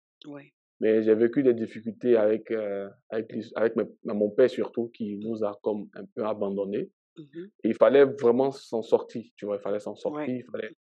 [0.80, 2.52] Mais j'ai vécu des difficultés avec,
[3.08, 6.90] avec, avec mon père surtout, qui nous a comme un peu abandonnés.
[7.18, 10.72] Mmh il fallait vraiment s'en sortir, tu vois, il fallait s'en sortir, il fallait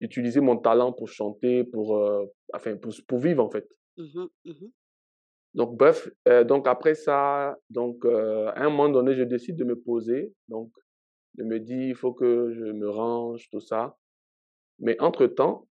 [0.00, 2.00] utiliser mon talent pour chanter, pour,
[2.54, 3.68] enfin, pour, pour, vivre en fait.
[3.98, 4.66] Mmh mmh
[5.54, 6.08] donc, bref,
[6.46, 10.32] donc après ça, donc, à un moment donné, je décide de me poser.
[10.48, 10.72] Donc,
[11.38, 13.96] je me dis, il faut que je me range, tout ça.
[14.78, 15.66] Mais entre-temps,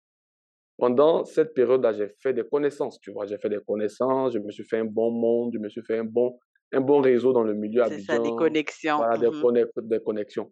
[0.77, 3.25] pendant cette période-là, j'ai fait des connaissances, tu vois.
[3.25, 5.99] J'ai fait des connaissances, je me suis fait un bon monde, je me suis fait
[5.99, 6.39] un bon,
[6.71, 8.97] un bon réseau dans le milieu C'est ça, des connexions.
[8.97, 10.51] Voilà, des, mmh des, connexions.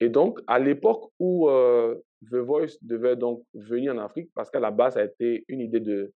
[0.00, 1.94] Et donc, à l'époque où euh,
[2.30, 5.60] The Voice devait donc venir en Afrique, parce qu'à la base, ça a été une
[5.60, 6.12] idée de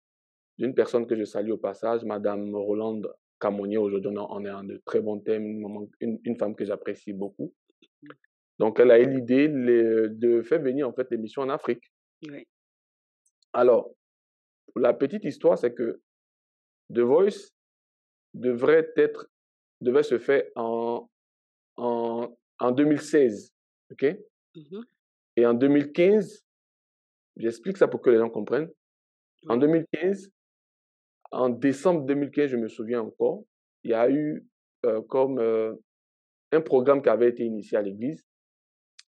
[0.59, 3.77] d'une personne que je salue au passage, Madame Rolande Camonier.
[3.77, 5.63] Aujourd'hui, on est en de très bons thèmes,
[5.99, 7.53] une, une femme que j'apprécie beaucoup.
[8.59, 11.83] Donc, elle a eu l'idée de faire venir en fait l'émission en Afrique.
[12.27, 12.47] Oui.
[13.53, 13.91] Alors,
[14.75, 16.01] la petite histoire, c'est que
[16.93, 17.51] The Voice
[18.33, 19.29] devrait être,
[19.81, 21.09] devait se faire en,
[21.77, 23.53] en, en 2016.
[23.91, 24.05] OK?
[24.55, 24.81] Mmh
[25.35, 26.43] Et en 2015,
[27.37, 28.69] j'explique ça pour que les gens comprennent.
[29.47, 30.31] En 2015,
[31.31, 33.43] en décembre 2015, je me souviens encore,
[33.83, 34.45] il y a eu
[34.85, 35.75] euh, comme euh,
[36.57, 38.25] un programme qui avait été initié à l'église.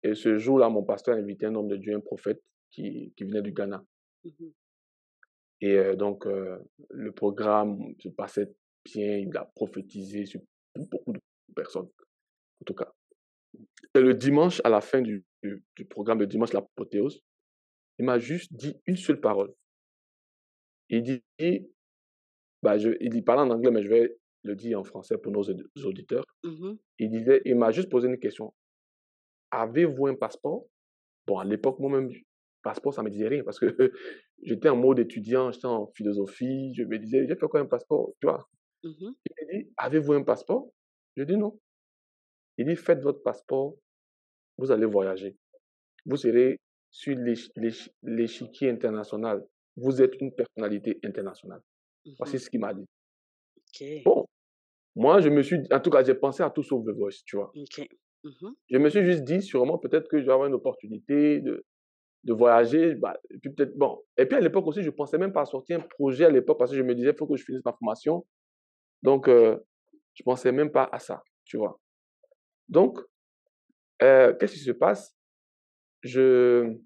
[0.03, 3.25] Et ce jour-là, mon pasteur a invité un homme de Dieu, un prophète qui, qui
[3.25, 3.85] venait du Ghana.
[4.25, 4.47] Mmh
[5.63, 6.59] Et euh, donc, euh,
[6.91, 8.53] le programme se passait
[8.85, 10.41] bien, il a prophétisé sur
[10.77, 11.21] beaucoup de
[11.55, 11.89] personnes,
[12.61, 12.93] en tout cas.
[13.95, 17.23] Et le dimanche, à la fin du, du, du programme, le dimanche, l'apothéose,
[17.99, 19.55] il m'a juste dit une seule parole.
[20.89, 21.23] Il dit,
[22.63, 25.43] bah, je, il parle en anglais, mais je vais le dire en français pour nos
[25.43, 26.25] auditeurs.
[26.45, 28.55] Mmh Il disait, il m'a juste posé une question.
[29.51, 30.67] Avez-vous un passeport?
[31.27, 32.11] Bon, à l'époque, moi-même,
[32.63, 33.67] passeport, ça me disait rien parce que
[34.43, 38.11] j'étais en mode étudiant, j'étais en philosophie, je me disais, j'ai fait quoi un passeport
[38.21, 38.49] Tu vois?
[38.83, 40.69] Mmh Il m'a dit, avez-vous un passeport?
[41.17, 41.59] Je dis non.
[42.59, 43.77] Il dit, faites votre passeport,
[44.59, 45.37] vous allez voyager.
[46.07, 46.59] Vous serez
[46.91, 49.45] sur l'éch- l'éch- l'échiquier international.
[49.77, 51.61] Vous êtes une personnalité internationale.
[52.19, 52.87] Voici Mmh ce qu'il m'a dit.
[54.05, 54.26] Bon,
[54.97, 57.37] moi, je me suis, en tout cas, j'ai pensé à tout sauf The Voice, tu
[57.37, 57.53] vois.
[57.55, 57.87] OK.
[58.25, 61.65] Mmh Je me suis juste dit, sûrement, peut-être que je vais avoir une opportunité de,
[62.25, 62.95] de voyager.
[62.95, 64.03] Bah, et puis peut-être, bon.
[64.17, 66.59] Et puis à l'époque aussi, je pensais même pas à sortir un projet à l'époque
[66.59, 68.27] parce que je me disais, il faut que je finisse ma formation.
[69.03, 69.59] Donc, euh,
[70.15, 71.79] je pensais même pas à ça, tu vois.
[72.69, 72.99] Donc,
[74.03, 75.15] euh, qu'est-ce qui se passe?
[76.03, 76.77] Je,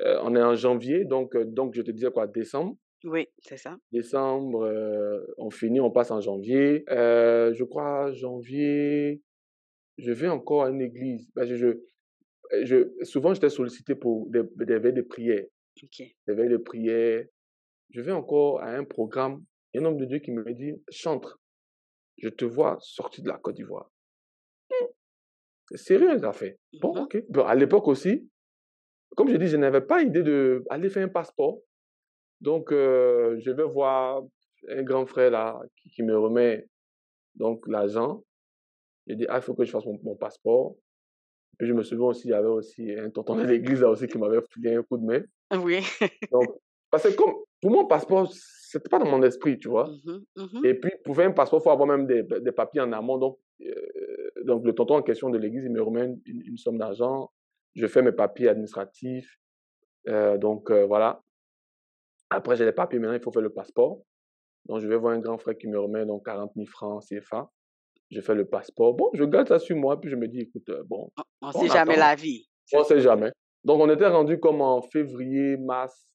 [0.00, 2.76] euh, on est en janvier, donc, euh, donc je te disais quoi, décembre.
[3.04, 3.76] Oui, c'est ça.
[3.90, 6.84] Décembre, euh, on finit, on passe en janvier.
[6.90, 9.22] Euh, je crois, janvier,
[9.98, 11.28] je vais encore à une église.
[11.34, 11.82] Parce que je,
[12.62, 15.44] je, souvent, j'étais sollicité pour des, des veilles de prière.
[15.82, 16.02] OK.
[16.26, 17.24] Des veilles de prière.
[17.90, 19.44] Je vais encore à un programme.
[19.74, 21.26] Il y a un homme de Dieu qui me dit, chante,
[22.18, 23.90] je te vois sortir de la Côte d'Ivoire.
[24.70, 24.86] Hmm,
[25.70, 26.58] C'est sérieux, ça fait.
[26.80, 27.02] Bon, Mhm.
[27.02, 27.24] ok.
[27.30, 28.28] Bon, à l'époque aussi,
[29.16, 31.58] comme je dis, je n'avais pas idée d'aller faire un passeport.
[32.42, 34.22] Donc, euh, je vais voir
[34.68, 36.66] un grand frère là qui, qui me remet
[37.36, 38.22] donc l'argent.
[39.06, 40.74] J'ai dit, ah, il faut que je fasse mon, mon passeport.
[41.56, 44.08] Puis je me souviens aussi, il y avait aussi un tonton de l'église là aussi
[44.08, 45.22] qui m'avait filé un coup de main.
[45.52, 45.82] Oui.
[46.32, 46.48] Donc,
[46.90, 49.88] parce que comme pour mon passeport, c'était pas dans mon esprit, tu vois.
[50.04, 50.66] Mhm, mhm.
[50.66, 53.18] Et puis, pour faire un passeport, il faut avoir même des, des papiers en amont.
[53.18, 56.78] Donc, euh, donc, le tonton en question de l'église, il me remet une, une somme
[56.78, 57.30] d'argent.
[57.76, 59.38] Je fais mes papiers administratifs.
[60.08, 61.22] Euh, donc, euh, voilà.
[62.32, 62.98] Après, j'ai les papiers.
[62.98, 64.00] Maintenant, il faut faire le passeport.
[64.66, 67.50] Donc, je vais voir un grand frère qui me remet donc 40 000 francs CFA.
[68.10, 68.94] Je fais le passeport.
[68.94, 70.00] Bon, je garde ça sur moi.
[70.00, 72.46] Puis, je me dis, écoute, euh, bon, On ne sait jamais la vie.
[72.74, 73.32] on ne sait jamais.
[73.64, 76.06] Donc, on était rendu comme en février, mars,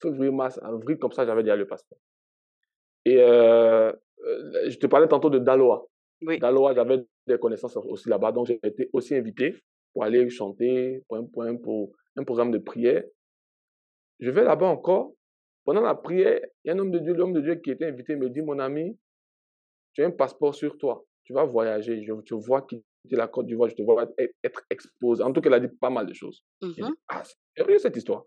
[0.00, 1.98] février, mars, avril, comme ça, j'avais déjà le passeport.
[3.04, 3.92] Et euh,
[4.26, 5.86] euh, je te parlais tantôt de Daloa.
[6.22, 6.38] Oui.
[6.38, 9.54] Daloa, j'avais des connaissances aussi là-bas, donc j'ai été aussi invité
[9.92, 13.04] pour aller chanter pour un, pour un, pour un programme de prière.
[14.20, 15.12] Je vais là-bas encore.
[15.68, 17.84] Pendant la prière, il y a un homme de Dieu, l'homme de Dieu qui était
[17.84, 18.98] invité me dit, mon ami,
[19.92, 21.04] tu as un passeport sur toi.
[21.24, 22.02] Tu vas voyager.
[22.02, 23.68] Je te vois quitter la Côte d'Ivoire.
[23.68, 25.22] Je te vois être, exposé.
[25.22, 26.42] En tout cas, il a dit pas mal de choses.
[26.62, 26.88] J'ai Mhm.
[26.88, 28.24] dit, ah, c'est sérieux cette histoire?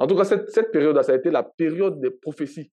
[0.00, 2.72] En tout cas, cette, cette période-là, ça a été la période des prophéties.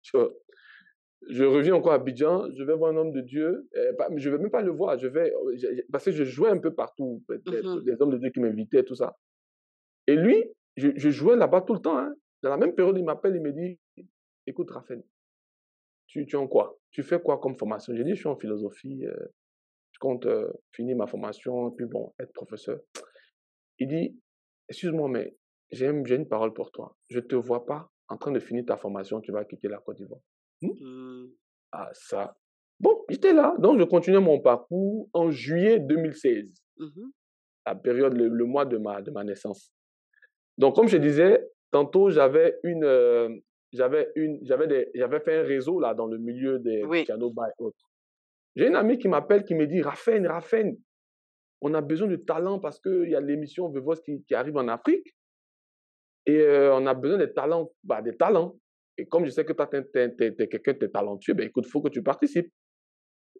[1.29, 4.27] Je reviens encore à Abidjan, je vais voir un homme de Dieu, euh, pas- je
[4.27, 6.49] ne vais même pas le voir, je vais, euh, je- je- parce que je jouais
[6.49, 7.83] un peu partout, Mhm.
[7.83, 9.15] des hommes de Dieu qui m'invitaient, tout ça.
[10.07, 10.45] Et lui,
[10.77, 11.97] je, je jouais là-bas tout le temps.
[11.99, 12.15] hein.
[12.41, 13.79] Dans la même période, il m'appelle, il me dit,
[14.47, 15.03] écoute Raphaël,
[16.07, 16.79] tu, tu es en quoi?
[16.91, 17.93] Tu fais quoi comme formation?
[17.95, 19.27] J'ai dit, je suis en philosophie, euh,
[19.91, 22.79] je compte euh, finir ma formation, et puis bon, être professeur.
[23.77, 24.19] Il dit,
[24.69, 25.35] excuse-moi, mais
[25.71, 26.97] j'ai une, parole pour toi.
[27.09, 29.77] Je ne te vois pas en train de finir ta formation, tu vas quitter la
[29.77, 30.21] Côte d'Ivoire.
[30.61, 31.27] Mm.
[31.71, 32.35] Ah, ça.
[32.79, 33.55] Bon, j'étais là.
[33.59, 37.11] Donc, je continuais mon parcours en juillet 2016, Mhm.
[37.65, 39.71] la période, le, le mois de ma, de ma naissance.
[40.57, 43.29] Donc, comme je disais, tantôt, j'avais une, euh,
[43.73, 47.03] j'avais une, j'avais des, j'avais fait un réseau là dans le milieu des Oui.
[47.05, 47.89] piano bar et autres.
[48.55, 50.75] J'ai une amie qui m'appelle, qui me dit, Raphaël, Raphaël,
[51.61, 54.67] on a besoin de talent parce qu'il y a l'émission Voice qui, qui arrive en
[54.67, 55.15] Afrique.
[56.25, 58.55] Et euh, on a besoin des talents, bah, des talents.
[58.97, 61.89] Et comme je sais que tu es, quelqu'un de talentueux, ben écoute, il faut que
[61.89, 62.51] tu participes.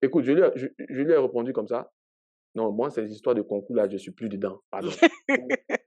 [0.02, 1.92] Écoute, je lui, ai- je, je lui ai répondu comme ça.
[2.56, 4.62] Non, moi, ces histoires de concours, là, je suis plus dedans.
[4.72, 4.90] Pardon.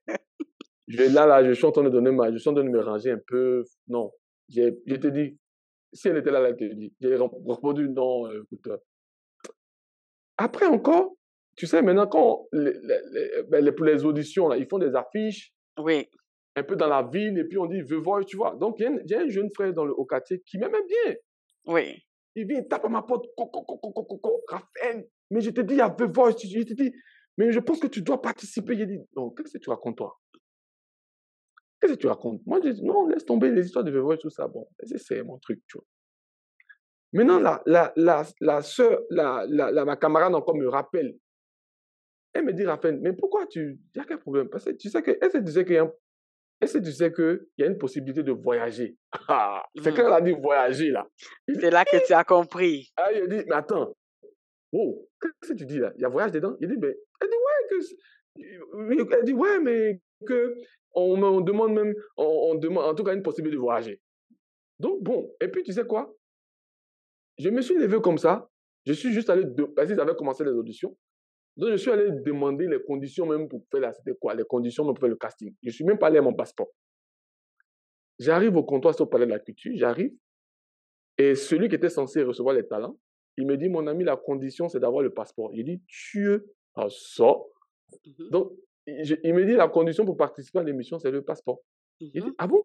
[0.92, 2.68] je, là, là, je suis en train de donner ma, je suis en train de
[2.68, 3.64] me ranger un peu.
[3.88, 4.12] Non.
[4.48, 5.38] J'ai- Je te dis,
[5.92, 6.92] si elle était là, elle te dit.
[7.00, 8.66] J'ai répondu non, euh, écoute.
[8.68, 8.76] euh.
[10.38, 11.14] Après encore,
[11.56, 14.78] tu sais, maintenant, quand les, les- les- ben, les- pour les auditions, là, ils font
[14.78, 16.08] des affiches Oui.
[16.56, 18.56] un peu dans la ville et puis on dit, veux voir, tu vois.
[18.56, 21.14] Donc, il y, a un- il jeune frère dans le, au quartier qui m'aimait bien.
[21.66, 22.02] Oui.
[22.34, 25.60] Il vient, il tape à ma porte, coco, coco, coco, coco, Raphaël, mais je te
[25.60, 26.92] dis, il y a The Voice, je te dis,
[27.36, 28.74] mais je pense que tu dois participer.
[28.76, 30.18] J'ai dit, non, qu'est-ce que tu racontes, toi?
[31.82, 32.40] Qu'est-ce que tu racontes?
[32.46, 34.46] Moi, je dis, non, laisse tomber les histoires de Voice, tout ça.
[34.46, 35.84] Bon, c'est- mon truc, tu vois.
[37.12, 41.16] Maintenant, la, la, la, la soeur, la, la, ma camarade encore me rappelle.
[42.32, 43.78] Elle me dit, Raphaël, mais pourquoi tu.
[43.94, 44.48] Il y a quel problème?
[44.48, 45.10] Parce que tu sais que.
[45.10, 45.92] Que tu sais qu'il y a un-
[46.60, 48.96] Est-ce que tu sais qu'il y a une possibilité de voyager
[49.28, 51.06] Ah, C'est quand elle a dit voyager, là.
[51.48, 52.90] C'est là que tu as compris.
[52.96, 53.92] Ah, il dit, mais attends,
[54.72, 55.92] oh, qu'est-ce que tu dis là?
[55.96, 56.56] Il y a voyage dedans?
[56.60, 59.14] Il dit, mais Elle dit, ouais, que...
[59.18, 60.54] Elle dit, ouais, mais que
[60.94, 64.00] on demande même, on, demande en tout cas une possibilité de voyager.
[64.78, 66.14] Donc, bon, et puis tu sais quoi?
[67.38, 68.48] Je me suis levé comme ça,
[68.84, 70.96] je suis juste allé, de, parce qu'ils avaient commencé les auditions,
[71.56, 74.34] donc je suis allé demander les conditions même pour faire la, c'était quoi?
[74.34, 75.54] Les conditions pour faire le casting.
[75.62, 76.68] Je suis même pas allé à mon passeport.
[78.18, 80.12] J'arrive au comptoir au palais de la culture, j'arrive,
[81.18, 82.96] et celui qui était censé recevoir les talents,
[83.36, 85.50] il me dit, mon ami, la condition, c'est d'avoir le passeport.
[85.54, 86.40] Il dit, tu
[86.74, 87.34] as ça.
[88.06, 88.38] Mmh
[88.86, 91.60] Il me dit, la condition pour participer à l'émission, c'est le passeport.
[92.00, 92.62] Il dit, mmh ah bon?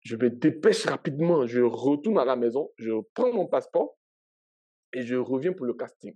[0.00, 3.96] Je me dépêche rapidement, je retourne à la maison, je prends mon passeport
[4.92, 6.14] et je reviens pour le casting.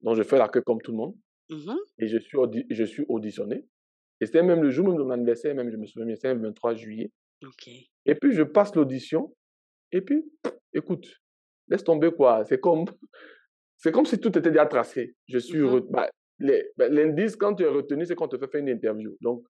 [0.00, 1.14] Donc, je fais la queue comme tout le monde
[1.50, 2.38] mmh et je suis,
[2.70, 3.66] je suis auditionné.
[4.20, 6.40] Et c'était même le jour même de mon anniversaire, même je me souviens, c'est le
[6.40, 7.10] 23 juillet.
[8.06, 9.34] Et puis, je passe l'audition
[9.92, 10.24] et puis,
[10.72, 11.06] écoute,
[11.68, 12.44] laisse tomber quoi.
[12.46, 12.84] C'est comme,
[13.76, 15.14] c'est comme si tout était déjà tracé.
[15.28, 18.60] Je suis, bah, ben, l'indice, quand tu es retenu, c'est quand on te fait faire
[18.60, 19.16] une interview.
[19.20, 19.44] Donc,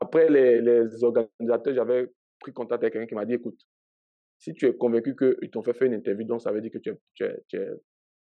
[0.00, 2.08] après les, les organisateurs, j'avais
[2.40, 3.60] pris contact avec quelqu'un qui m'a dit, écoute,
[4.38, 6.78] si tu es convaincu qu'ils t'ont fait faire une interview, donc ça veut dire que
[6.78, 7.68] tu es, tu es, tu es,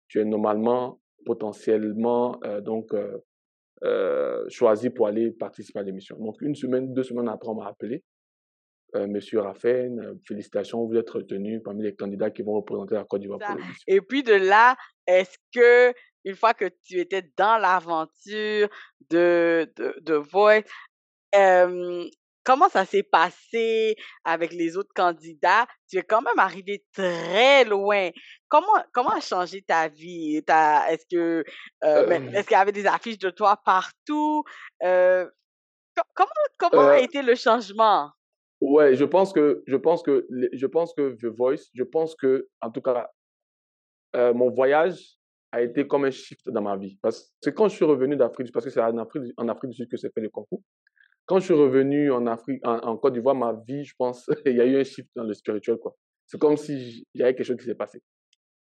[0.08, 3.18] tu es normalement, potentiellement, euh, donc, euh,
[3.84, 6.16] euh, choisi pour aller participer à l'émission.
[6.18, 8.02] Donc, une semaine, deux semaines après, on m'a appelé.
[8.94, 13.40] Monsieur Raffen, félicitations, vous êtes retenu parmi les candidats qui vont représenter la Côte d'Ivoire.
[13.86, 14.74] Et puis de là,
[15.06, 15.92] est-ce que
[16.26, 18.68] une fois que tu étais dans l'aventure
[19.10, 20.64] de, de, de Voice,
[22.44, 25.66] comment ça s'est passé avec les autres candidats?
[25.88, 28.10] Tu es quand même arrivé très loin.
[28.48, 30.36] Comment, comment a changé ta vie?
[30.36, 31.44] Est-ce que
[31.80, 34.42] ben, est-ce qu'il y avait des affiches de toi partout?
[34.80, 38.10] comment comment a été le changement?
[38.60, 42.48] Ouais, je pense que je pense que je pense que The Voice, je pense que
[42.60, 43.10] en tout cas
[44.12, 45.15] mon voyage
[45.56, 46.98] a été comme un shift dans ma vie.
[47.02, 49.76] Parce que quand je suis revenu d'Afrique, parce que c'est en Afrique, en Afrique du
[49.76, 50.62] Sud que s'est fait le concours,
[51.24, 54.60] quand je suis revenu en Afrique, en, Côte d'Ivoire, ma vie, je pense, il y
[54.60, 55.96] a eu un shift dans le spirituel, quoi.
[56.26, 58.02] C'est comme si il y avait quelque chose qui s'est passé.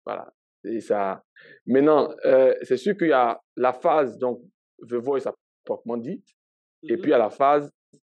[0.06, 0.34] Voilà.
[0.64, 1.24] Et ça.
[1.66, 4.42] Maintenant, euh, c'est sûr qu'il y a la phase, donc,
[4.88, 6.24] The Voice à proprement dit,
[6.84, 7.72] et mmh puis il y a la phase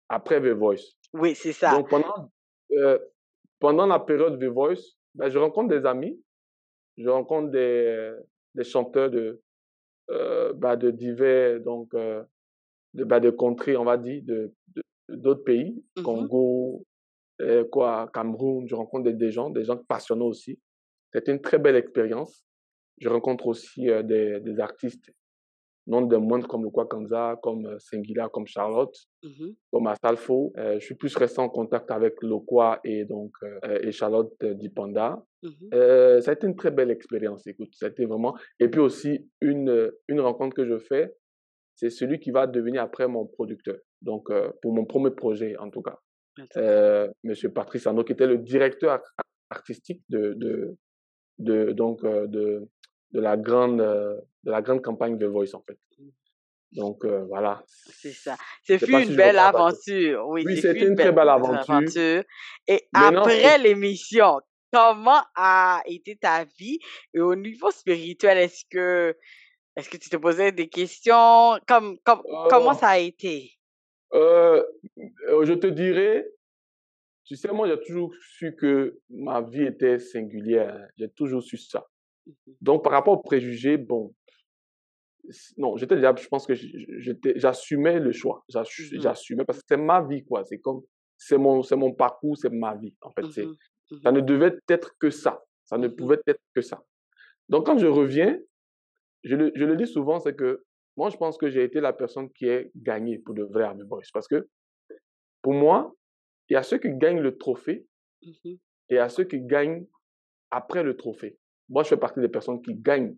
[0.08, 0.94] après The Voice.
[1.12, 1.72] Oui, c'est ça.
[1.72, 2.30] Donc, pendant,
[2.72, 2.98] euh,
[3.58, 6.22] pendant la période The Voice, ben, je rencontre des amis,
[6.96, 8.14] je rencontre des,
[8.54, 9.40] des chanteurs de,
[10.10, 12.22] euh, bah, de divers, donc, euh,
[12.94, 14.52] de, bah, de contrées, on va dire, de,
[15.08, 16.84] d'autres pays, mmh Congo,
[17.40, 20.58] euh, quoi, Cameroun, je rencontre des, gens, des gens passionnés aussi.
[21.12, 22.44] C'était une très belle expérience.
[22.98, 25.10] Je rencontre aussi des, des artistes
[25.90, 30.52] non de moindres comme le Kwakanza, comme Singila, comme Charlotte, mmh comme Asalfo.
[30.56, 33.32] je suis plus resté en contact avec Lokwa et donc
[33.86, 35.08] et Charlotte Dipanda.
[35.42, 35.50] Mmh
[36.22, 37.72] ça a été une très belle expérience, écoute.
[37.74, 38.34] Ça a été vraiment.
[38.60, 41.04] Et puis aussi une une rencontre que je fais,
[41.74, 43.78] c'est celui qui va devenir après mon producteur.
[44.02, 44.24] Donc
[44.62, 45.98] pour mon premier projet en tout cas,
[47.24, 49.00] Monsieur Patrice Arnaud, qui était le directeur
[49.50, 50.76] artistique de de,
[51.38, 52.68] de donc de
[53.12, 55.78] de la grande, euh, de la grande campagne de Voice, en fait.
[56.72, 57.64] Donc, euh, voilà.
[57.66, 58.36] C'est ça.
[58.62, 60.28] C'est une belle aventure.
[60.28, 62.22] Oui, oui c'était une, très belle aventure.
[62.68, 64.40] Et après l'émission,
[64.72, 66.78] comment a été ta vie?
[67.12, 69.16] Et au niveau spirituel, est-ce que,
[69.76, 71.58] est-ce que tu te posais des questions?
[71.66, 72.78] Comme, comme, comment oh.
[72.78, 73.50] ça a été?
[74.14, 74.62] Euh,
[75.42, 76.24] je te dirais,
[77.24, 80.88] tu sais, moi, j'ai toujours su que ma vie était singulière.
[80.96, 81.86] J'ai toujours su ça.
[82.30, 84.14] Mmh Donc, par rapport aux préjugés, bon,
[85.56, 86.54] non, j'étais déjà, je pense que
[87.36, 88.44] j'assumais le choix.
[88.54, 90.44] Mmh j'assumais parce que c'est ma vie, quoi.
[90.44, 90.82] C'est comme,
[91.16, 92.94] c'est mon, c'est mon parcours, c'est ma vie.
[93.02, 93.56] En fait, c'est, mmh
[94.02, 95.42] ça ne devait être que ça.
[95.64, 96.82] Ça ne pouvait être que ça.
[97.48, 98.38] Donc, quand je reviens,
[99.24, 100.64] je le, je le dis souvent, c'est que
[100.96, 103.74] moi, je pense que j'ai été la personne qui est gagnée pour de vrai à
[103.88, 104.10] Voice.
[104.12, 104.48] Parce que,
[105.42, 105.94] pour moi,
[106.48, 107.86] il y a ceux qui gagnent le trophée
[108.22, 108.58] et
[108.90, 109.86] il y a ceux qui gagnent
[110.50, 111.38] après le trophée.
[111.70, 113.16] Moi, je fais partie des personnes qui gagnent,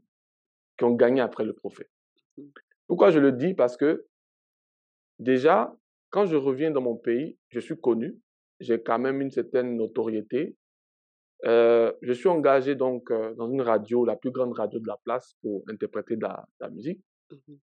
[0.76, 1.90] qui ont gagné après le prophète.
[2.36, 2.42] Mmh.
[2.86, 3.54] Pourquoi je le dis?
[3.54, 4.06] Parce que
[5.18, 5.74] déjà,
[6.10, 8.20] quand je reviens dans mon pays, je suis connu,
[8.60, 10.56] j'ai quand même une certaine notoriété.
[11.46, 14.98] Euh, je suis engagé donc euh, dans une radio, la plus grande radio de la
[15.02, 17.02] place, pour interpréter de la, musique.
[17.30, 17.54] Mmh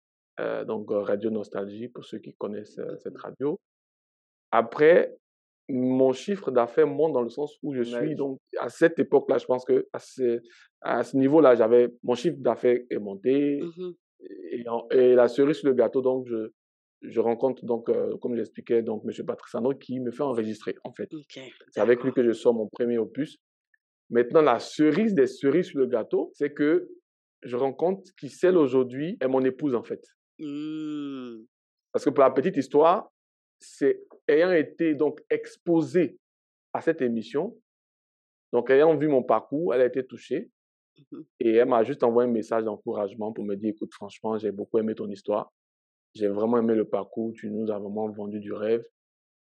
[0.40, 3.58] euh, donc Radio Nostalgie pour ceux qui connaissent cette radio.
[4.52, 5.18] Après,
[5.68, 8.14] mon chiffre d'affaires monte dans le sens où je suis.
[8.14, 10.40] Donc, à cette époque-là, je pense que à ce,
[10.80, 13.60] à ce niveau-là, j'avais mon chiffre d'affaires est monté.
[13.60, 13.90] Mmh
[14.50, 16.50] et, et, la cerise sur le gâteau, donc, je,
[17.02, 19.24] je rencontre, donc, euh, comme j'expliquais, donc, M.
[19.24, 21.08] Patriciano qui me fait enregistrer, en fait.
[21.70, 23.38] C'est avec lui que je sors mon premier opus.
[24.10, 26.88] Maintenant, la cerise des cerises sur le gâteau, c'est que
[27.42, 30.04] je rencontre qui, celle aujourd'hui, est mon épouse, en fait.
[30.40, 31.44] Mmh.
[31.92, 33.08] Parce que pour la petite histoire,
[33.60, 36.18] c'est ayant été donc exposé
[36.72, 37.56] à cette émission,
[38.52, 40.50] donc ayant vu mon parcours, elle a été touchée
[41.12, 44.50] Mmh et elle m'a juste envoyé un message d'encouragement pour me dire, écoute, franchement, j'ai
[44.50, 45.52] beaucoup aimé ton histoire.
[46.14, 47.32] J'ai vraiment aimé le parcours.
[47.34, 48.84] Tu nous as vraiment vendu du rêve.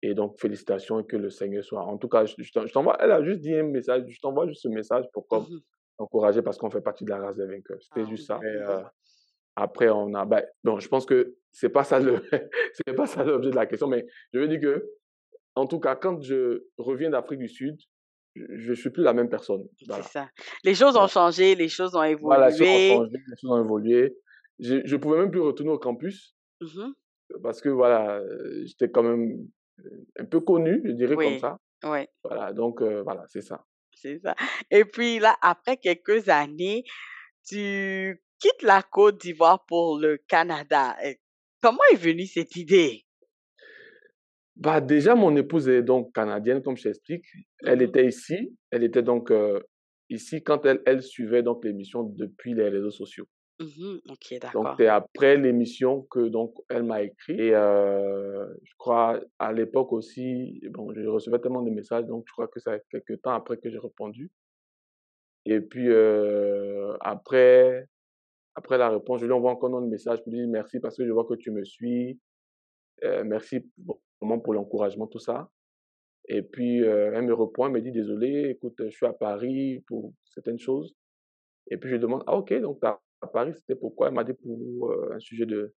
[0.01, 1.83] Et donc, félicitations et que le Seigneur soit.
[1.83, 4.05] En tout cas, je, je t'en- je t'envoie, elle a juste dit un message.
[4.07, 5.59] Je t'envoie juste ce message pour comme Mmh
[5.97, 7.81] encourager parce qu'on fait partie de la race des vainqueurs.
[7.81, 8.39] C'était Ah juste ça.
[8.41, 8.81] Et, euh.
[9.55, 10.25] Après, on a.
[10.25, 12.21] Ben, bon, je pense que c'est pas ça le,
[12.73, 14.89] c'est pas ça l'objet de la question, mais je veux dire que,
[15.55, 17.77] en tout cas, quand je reviens d'Afrique du Sud,
[18.35, 19.63] je, je suis plus la même personne.
[19.79, 20.29] C'est ça.
[20.63, 22.87] Les choses ont changé, les choses ont Voilà, les choses ont évolué.
[22.95, 24.17] changé, les choses ont évolué.
[24.59, 26.91] Je, je pouvais même plus retourner au campus Mmh
[27.41, 29.47] parce que voilà, euh, j'étais quand même
[29.79, 29.89] euh,
[30.19, 31.57] un peu connu, je dirais comme Oui, ça.
[31.85, 33.65] oui, Voilà, donc euh, voilà, c'est ça.
[33.91, 34.35] c'est ça.
[34.69, 36.83] Et puis là, après quelques années,
[37.47, 40.97] tu quittes la Côte d'Ivoire pour le Canada.
[41.05, 41.19] Et
[41.61, 43.05] comment est venue cette idée?
[44.57, 47.25] Bah déjà, mon épouse est donc canadienne, comme je t'explique.
[47.65, 49.61] Elle Mmh était ici, elle était donc euh,
[50.09, 53.25] ici quand elle, elle suivait donc l'émission depuis les réseaux sociaux.
[53.59, 59.21] Mmh OK, Donc c'est après l'émission que donc elle m'a écrit et euh, je crois
[59.39, 63.21] à l'époque aussi, bon, je recevais tellement de messages, donc je crois que ça quelques
[63.21, 64.31] temps après que j'ai répondu.
[65.45, 67.87] Et puis euh, après,
[68.55, 71.05] après la réponse, je lui envoie encore un message pour lui dire merci parce que
[71.05, 72.19] je vois que tu me suis,
[73.03, 73.65] euh, merci
[74.21, 75.49] vraiment pour l'encouragement, tout ça.
[76.27, 79.83] Et puis euh, elle me répond, elle me dit désolé, écoute, je suis à Paris
[79.87, 80.95] pour certaines choses.
[81.69, 84.09] Et puis je lui demande, ah ok, donc à à Paris, c'était pourquoi?
[84.09, 85.73] Elle m'a dit pour euh, un sujet de,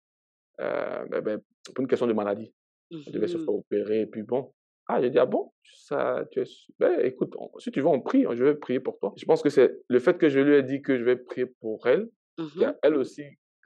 [0.57, 1.41] ben, ben,
[1.73, 2.53] pour une question de maladie.
[2.91, 4.53] Elle devait se Mmh faire opérer, et puis bon.
[4.87, 6.43] Ah, j'ai dit, ah bon, ça, tu es,
[6.79, 9.13] ben, écoute, on- si tu veux, on prie, je vais prier pour toi.
[9.17, 11.45] Je pense que c'est le fait que je lui ai dit que je vais prier
[11.47, 13.23] pour elle, qui Mmh a elle aussi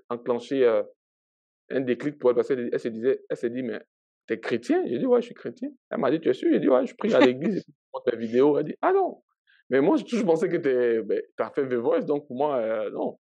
[0.09, 0.84] enclenché euh,
[1.70, 3.80] un déclic pour elle, parce qu'elle elle se disait, elle s'est dit, mais
[4.28, 4.84] t'es chrétien?
[4.88, 5.70] J'ai dit, ouais, je suis chrétien.
[5.89, 6.49] Elle m'a dit, tu es sûr?
[6.51, 8.57] J'ai dit, ouais, je prie à l'église, je montre tes vidéos.
[8.57, 9.22] Elle dit, ah non.
[9.70, 12.57] Mais moi, je, je pensais que tu ben, as fait The Voice, donc pour moi,
[12.57, 13.20] euh, non.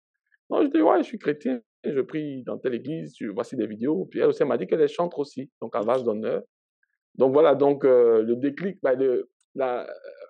[0.50, 3.66] Non, je dis, ouais, je suis chrétien, je prie dans telle église, tu- voici des
[3.66, 4.06] vidéos.
[4.10, 6.42] Puis elle aussi, elle m'a dit qu'elle est chantre aussi, donc à vase d'honneur.
[7.16, 9.86] Donc voilà, donc euh, le déclic, ben, le- la,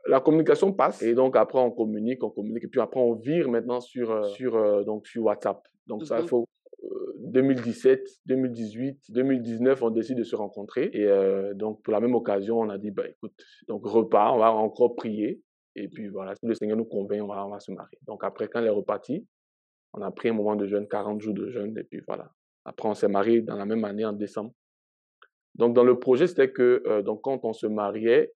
[0.07, 3.49] la communication passe et donc après on communique, on communique et puis après on vire
[3.49, 5.61] maintenant sur, euh, sur, euh, donc sur WhatsApp.
[5.87, 6.47] Donc ça, il faut
[6.85, 12.15] euh, 2017, 2018, 2019, on décide de se rencontrer et euh, donc pour la même
[12.15, 13.35] occasion, on a dit, bah écoute,
[13.69, 15.43] donc repas, on va encore prier
[15.77, 17.99] et puis voilà, si le Seigneur nous convainc, on va, on va se marier.
[18.07, 19.27] Donc après, quand elle est repartie,
[19.93, 22.31] on a pris un moment de jeûne, 40 jours de jeûne, et puis voilà.
[22.65, 24.53] Après, on s'est marié dans la même année, en décembre.
[25.55, 28.33] Donc, dans le projet, c'était que euh, donc, quand on se mariait,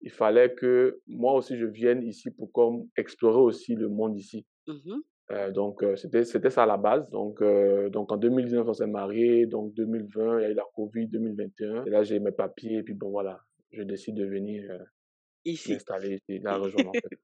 [0.00, 4.46] il fallait que moi aussi, je vienne ici pour comme explorer aussi le monde ici.
[4.66, 7.08] Mmh Euh, donc, euh, c'était, c'était ça à la base.
[7.10, 9.46] Donc, euh, donc, en 2019, on s'est marié.
[9.46, 11.84] Donc, 2020, il y a eu la Covid, 2021.
[11.84, 12.78] Et là, j'ai mes papiers.
[12.78, 13.38] Et puis, bon, voilà,
[13.70, 14.62] je décide de venir
[15.44, 15.72] Ici.
[15.72, 17.18] m'installer ici, la en fait.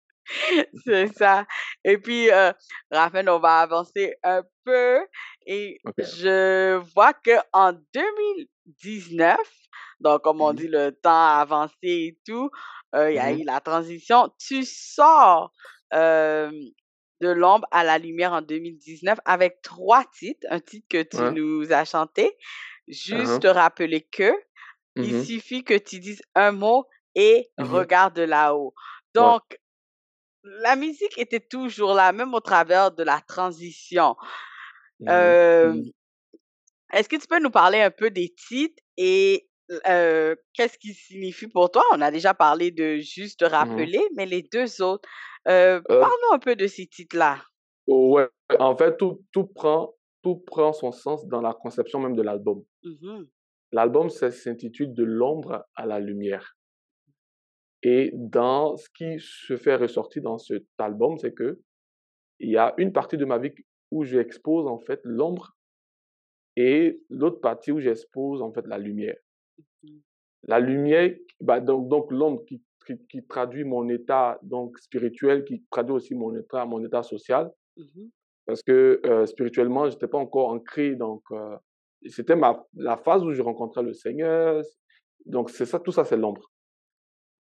[0.85, 1.47] C'est ça.
[1.85, 2.53] Et puis, euh,
[2.91, 5.01] Raphaël, on va avancer un peu.
[5.47, 9.39] Et je vois que en 2019,
[10.05, 12.51] donc comme on dit, le temps a avancé et tout,
[12.97, 14.31] euh, il y a eu la transition.
[14.39, 15.53] Tu sors
[15.95, 16.53] euh,
[17.23, 20.47] de l'ombre à la lumière en 2019 avec trois titres.
[20.51, 21.31] Un titre que tu Ouais.
[21.31, 22.37] nous as chanté.
[22.89, 23.41] Juste Uh-huh.
[23.41, 24.33] te rappeler que
[25.01, 25.25] il Mhm.
[25.25, 26.87] suffit que tu dises un mot
[27.17, 27.67] et Mhm.
[27.67, 28.75] regarde de là-haut.
[29.17, 29.23] Ouais.
[29.23, 29.43] Donc,
[30.45, 34.17] la musique était toujours là, même au travers de la transition.
[35.01, 35.09] Mhm.
[35.11, 35.83] Euh.
[36.93, 39.49] Est-ce que tu peux nous parler un peu des titres et
[39.87, 41.83] euh, qu'est-ce qu'ils signifient pour toi?
[41.93, 43.87] On a déjà parlé de juste te Mhm.
[43.87, 45.09] rappeler, mais les deux autres,
[45.49, 47.43] euh, Euh, parle-nous un peu de ces titres-là.
[47.87, 52.21] Ouais, en fait, tout, tout prend, tout prend son sens dans la conception même de
[52.23, 52.63] l'album.
[52.83, 53.31] Mhm,
[53.73, 56.57] L'album s'intitule De l'ombre à la lumière.
[57.85, 61.61] Et dans ce qui se fait ressortir dans cet album, c'est que
[62.41, 63.55] il y a une partie de ma vie
[63.93, 65.57] où j'expose en fait l'ombre
[66.57, 69.17] et l'autre partie où j'expose en fait la lumière.
[70.47, 75.65] La lumière, bah, donc, donc l'ombre qui, qui, qui traduit mon état donc spirituel, qui
[75.71, 77.51] traduit aussi mon état, mon état social.
[77.77, 78.11] mhm,
[78.47, 80.95] parce que euh, spirituellement, j'étais pas encore ancré.
[80.97, 81.57] Donc, euh,
[82.11, 82.37] c'était
[82.75, 84.63] la phase où je rencontrais le Seigneur.
[85.25, 86.51] Donc, c'est ça, tout ça, c'est l'ombre.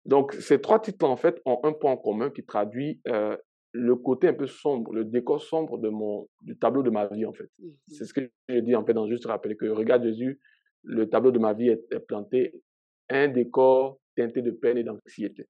[0.05, 3.36] Donc, ces trois titres, en fait, ont un point en commun qui traduit euh,
[3.72, 7.26] le côté un peu sombre, le décor sombre de mon, du tableau de ma vie,
[7.26, 7.50] en fait.
[7.59, 10.40] mhm, C'est ce que j'ai dit, en fait, dans Juste rappeler que, regarde Jésus,
[10.85, 12.62] le tableau de ma vie est, est planté,
[13.09, 15.47] un décor teinté de peine et d'anxiété.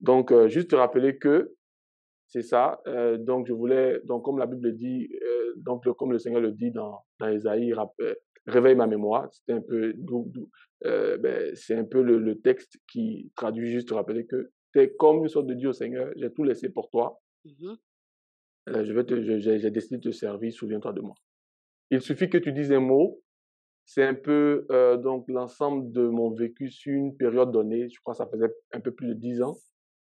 [0.00, 1.54] Donc, euh, juste te rappeler que
[2.32, 2.80] c'est ça.
[2.86, 6.40] Euh, donc, je voulais, donc, comme la Bible dit, euh, donc, le, comme le Seigneur
[6.40, 8.14] le dit dans, dans Isaïe, euh,
[8.46, 9.28] réveille ma mémoire.
[9.30, 9.92] C'est un peu,
[10.82, 15.46] ben, c'est un peu le, texte qui traduit juste rappeler que es comme une sorte
[15.46, 16.10] de Dieu au Seigneur.
[16.16, 17.20] J'ai tout laissé pour toi.
[17.44, 17.74] Mmh
[18.68, 20.52] je vais te, j'ai décidé de te servir.
[20.52, 21.14] Souviens-toi de moi.
[21.90, 23.20] Il suffit que tu dises un mot.
[23.84, 24.66] C'est un peu
[25.02, 27.88] donc l'ensemble de mon vécu sur une période donnée.
[27.88, 29.56] Je crois que ça faisait un peu plus de dix ans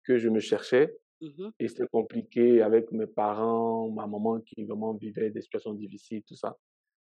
[0.05, 4.95] que je me cherchais Mmh et c'était compliqué avec mes parents, ma maman qui vraiment
[4.95, 6.57] vivait des situations difficiles, tout ça.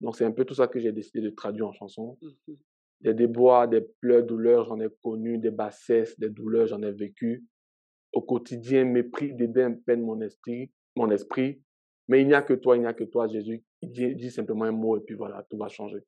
[0.00, 2.18] Donc c'est un peu tout ça que j'ai décidé de traduire en chanson.
[2.20, 2.54] Mmh
[3.02, 7.46] des déboires, des pleurs, douleurs, j'en ai connu, des bassesses, des douleurs, j'en ai vécu.
[8.12, 11.62] Au quotidien, mépris, dédain, peine mon esprit, mon esprit.
[12.08, 13.64] Mais il n'y a que toi, il n'y a que toi, Jésus.
[13.80, 16.04] Il dit, simplement un mot et puis voilà, tout va changer.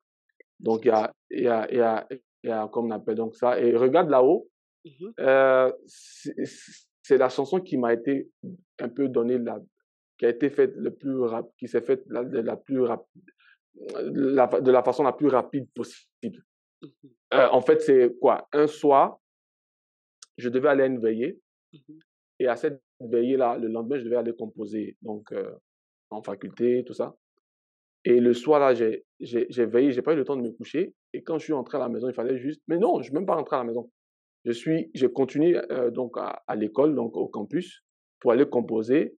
[0.63, 2.07] Donc il y a, y a, y a,
[2.43, 3.59] y a comme on appelle donc ça.
[3.59, 4.47] Et regarde là-haut,
[4.85, 5.71] mmh euh,
[7.05, 8.29] c'est la chanson qui m'a été
[8.79, 9.59] un peu donnée, la,
[10.17, 14.47] qui a été faite le plus rap, qui s'est faite la, de la plus la,
[14.47, 16.39] de la façon la plus rapide possible.
[16.81, 16.87] Mmh
[17.33, 18.47] euh, en fait, c'est quoi?
[18.53, 19.19] Un soir,
[20.37, 21.39] je devais aller à une veillée,
[21.73, 21.99] mmh
[22.39, 25.55] et à cette veillée-là, le lendemain, je devais aller composer, donc euh,
[26.09, 27.15] en faculté, tout ça.
[28.05, 30.93] Et le soir, là, j'ai, j'ai, veillé, j'ai pas eu le temps de me coucher.
[31.13, 32.61] Et quand je suis rentré à la maison, il fallait juste.
[32.67, 33.89] Mais non, je suis même pas rentré à la maison
[34.45, 37.83] je suis, j'ai continué euh, donc à, à l'école, donc au campus,
[38.19, 39.17] pour aller composer.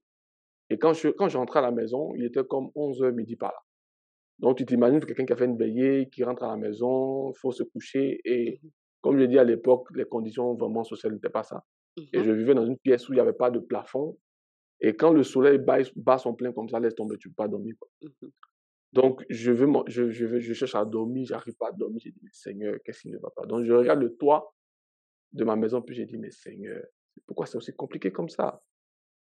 [0.70, 3.50] Et quand je, quand je rentrais à la maison, il était comme 11h midi par
[3.50, 3.58] là.
[4.38, 7.38] Donc tu t'imagines quelqu'un qui a fait une veillée, qui rentre à la maison, il
[7.38, 8.20] faut se coucher.
[8.24, 8.68] Et mmh
[9.02, 11.62] comme je dis à l'époque, les conditions vraiment sociales n'étaient pas ça.
[12.12, 14.18] Et mmh je vivais dans une pièce où il n'y avait pas de plafond.
[14.80, 17.36] Et quand le soleil bat, bat son plein comme ça, laisse tomber, tu ne peux
[17.36, 17.74] pas dormir.
[18.02, 18.26] Mmh
[18.96, 22.00] donc, je, veux, je, je, je cherche à dormir, j'arrive pas à dormir.
[22.02, 23.44] J'ai dit, Seigneur, qu'est-ce qui ne va pas?
[23.44, 24.54] Donc, je regarde le toit
[25.32, 26.82] de ma maison, puis j'ai dit, mais Seigneur,
[27.26, 28.62] pourquoi c'est aussi compliqué comme ça?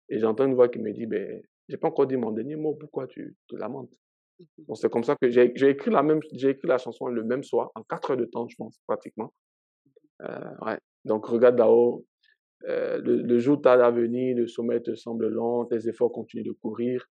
[0.10, 2.74] Et j'entends une voix qui me dit, ben, j'ai pas encore dit mon dernier mot,
[2.74, 3.94] pourquoi tu te lamentes?
[4.58, 7.44] Donc c'est comme ça que j'ai écrit la même, j'ai écrit la chanson le même
[7.44, 9.34] soir, en quatre heures de temps, je pense, pratiquement.
[10.24, 10.80] Euh, ouais.
[11.06, 12.06] Donc regarde là-haut,
[12.68, 16.52] euh, le, jour tard à venir, le sommet te semble long, tes efforts continuent de
[16.52, 17.08] courir.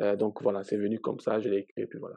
[0.00, 2.16] Euh, donc voilà, c'est venu comme ça, je l'ai écrit, puis voilà.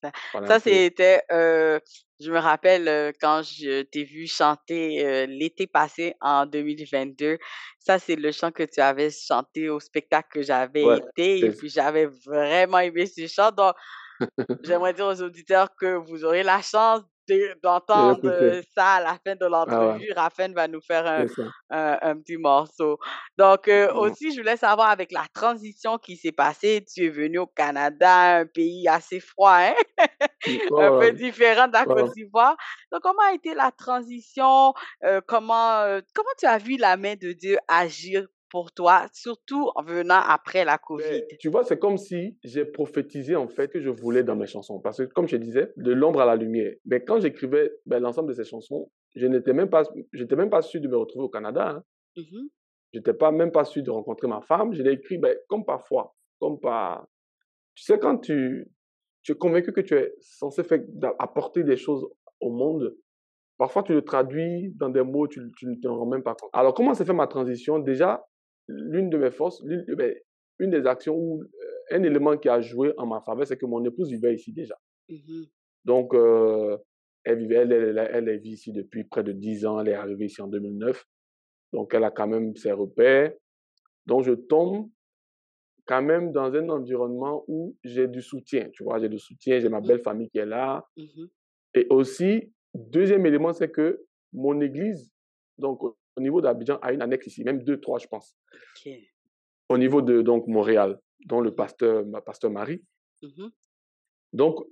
[0.00, 0.10] ça.
[0.46, 1.78] ça, c'était, euh,
[2.20, 7.38] je me rappelle euh, quand je t'ai vu chanter euh, l'été passé en 2022.
[7.78, 11.68] Ça, c'est le chant que tu avais chanté au spectacle que j'avais été et puis
[11.68, 13.52] j'avais vraiment aimé ce chant.
[13.52, 13.74] Donc,
[14.62, 17.02] j'aimerais dire aux auditeurs que vous aurez la chance
[17.62, 20.12] d'entendre ça à la fin de ah l'entrevue.
[20.14, 22.98] Raphaël va nous faire un, un, petit morceau.
[23.38, 27.38] Donc, euh, aussi, je voulais savoir avec la transition qui s'est passée, tu es venu
[27.38, 29.74] au Canada, un pays assez froid, hein?
[30.78, 32.56] un peu différent de la Côte d'Ivoire.
[32.92, 34.72] Donc, comment a été la transition?
[35.04, 39.72] Euh, comment, euh, comment tu as vu la main de Dieu agir pour toi, surtout
[39.74, 41.24] en venant après la COVID?
[41.40, 44.78] tu vois, c'est comme si j'ai prophétisé en fait que je voulais dans mes chansons.
[44.78, 46.72] Parce que, comme je disais, de l'ombre à la lumière.
[46.84, 49.82] Mais quand j'écrivais ben, l'ensemble de ces chansons, je n'étais même pas,
[50.12, 51.70] j'étais même pas sûr de me retrouver au Canada.
[51.70, 51.84] Hein.
[52.16, 52.46] Mmh
[52.92, 54.72] je n'étais pas même pas sûr de rencontrer ma femme.
[54.72, 57.08] Je l'ai écrit ben, comme parfois, comme par.
[57.74, 58.70] Tu sais, quand tu,
[59.24, 60.78] tu es convaincu que tu es censé faire,
[61.18, 62.06] apporter des choses
[62.38, 62.94] au monde,
[63.58, 66.50] parfois tu le traduis dans des mots, tu, tu ne te rends même pas compte.
[66.52, 67.80] Alors, comment s'est fait ma transition?
[67.80, 68.24] Déjà,
[68.68, 70.14] l'une de mes forces, ben,
[70.58, 71.46] une des actions ou euh,
[71.90, 74.78] un élément qui a joué en ma faveur, c'est que mon épouse vivait ici déjà.
[75.08, 75.44] Mmh
[75.84, 76.76] Donc, euh,
[77.24, 80.26] elle vivait, elle, elle, elle, est ici depuis près de 10 ans, elle est arrivée
[80.26, 81.04] ici en 2009.
[81.72, 83.32] Donc, elle a quand même ses repères.
[84.06, 84.88] Donc, je tombe
[85.86, 88.70] quand même dans un environnement où j'ai du soutien.
[88.72, 89.86] Tu vois, j'ai du soutien, j'ai ma mmh.
[89.86, 90.86] belle famille qui est là.
[90.96, 91.26] Mmh
[91.74, 95.10] Et aussi, deuxième élément, c'est que mon église,
[95.58, 95.80] donc
[96.16, 98.36] au niveau d'Abidjan, a une annexe ici, même deux, trois, je pense.
[99.68, 102.82] Au niveau de donc Montréal, dont le pasteur, ma pasteur Marie.
[103.22, 103.48] Mmh
[104.32, 104.66] donc,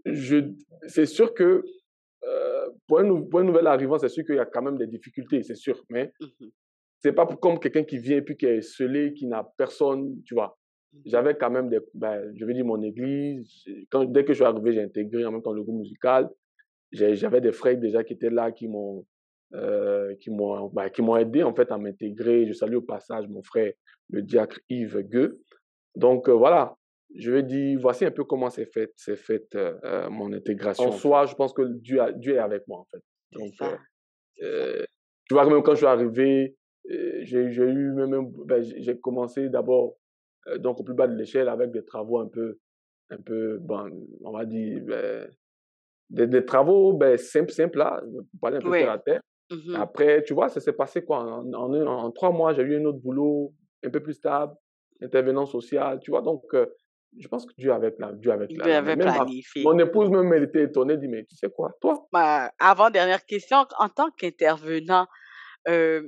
[0.89, 1.63] c'est sûr que
[2.25, 4.89] euh, pour, un, pour, un, nouvel arrivant, c'est sûr qu'il y a quand même des
[4.89, 5.81] difficultés, c'est sûr.
[5.89, 6.47] Mais mmh
[6.99, 10.35] c'est pas comme quelqu'un qui vient et puis qui est scellé, qui n'a personne, tu
[10.35, 10.59] vois.
[10.93, 13.65] Mmh J'avais quand même des, ben, je veux dire, mon église.
[13.89, 16.29] Quand, dès que je suis arrivé, j'ai intégré en même temps le groupe musical.
[16.91, 19.07] J'avais des frères déjà qui étaient là, qui m'ont
[19.55, 22.47] euh, qui m'ont bah, qui m'ont aidé en fait à m'intégrer.
[22.47, 23.73] Je salue au passage mon frère,
[24.09, 25.43] le diacre Yves Gueux.
[25.95, 26.75] Donc euh, voilà,
[27.15, 30.89] je vais dire, voici un peu comment c'est fait, c'est fait euh, mon intégration.
[30.89, 33.03] En soi, je pense que Dieu, Dieu est avec moi en fait.
[33.33, 33.53] Donc,
[35.29, 39.97] tu vois, même quand je suis arrivé, j'ai eu même, ben, j'ai commencé d'abord
[40.61, 42.59] donc au plus bas de l'échelle avec des travaux un peu,
[43.11, 43.91] un peu, bon,
[44.25, 45.29] on va dire, ben,
[46.09, 49.21] des, travaux ben, simples, simples là, pour parler un peu de la terre.
[49.53, 51.19] Mmh Après, tu vois, ça s'est passé quoi?
[51.21, 54.55] En, en, trois mois, j'ai eu un autre boulot un peu plus stable.
[55.03, 56.23] intervenant social, tu vois?
[56.23, 56.67] Donc, euh,
[57.19, 58.73] je pense que Dieu avait, plan- Dieu avait Dieu planifié.
[58.73, 59.65] avait ma- planifié.
[59.65, 63.25] mon épouse, même, elle était étonnée, elle dit, mais tu sais quoi, toi, Ma avant-dernière
[63.25, 65.07] question, en tant qu'intervenant,
[65.69, 66.03] euh,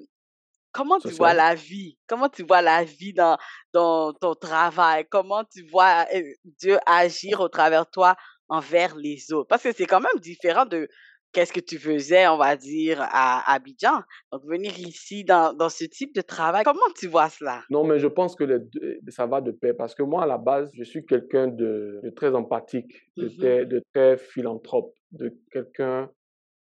[0.72, 1.98] comment tu vois la vie?
[2.08, 3.38] Comment tu vois la vie dans,
[3.74, 5.06] dans ton travail?
[5.10, 8.16] Comment tu vois euh, Dieu agir au travers de toi
[8.48, 9.48] envers les autres?
[9.48, 10.88] Parce que c'est quand même différent de
[11.34, 14.00] qu'est-ce que tu faisais, on va dire, à Abidjan.
[14.32, 17.62] Donc, venir ici dans, dans ce type de travail, comment tu vois cela?
[17.68, 20.26] Non, mais je pense que les deux- ça va de pair parce que moi, à
[20.26, 23.36] la base, je suis quelqu'un de, de très empathique, de, Mhm.
[23.36, 26.10] très, de très philanthrope, de quelqu'un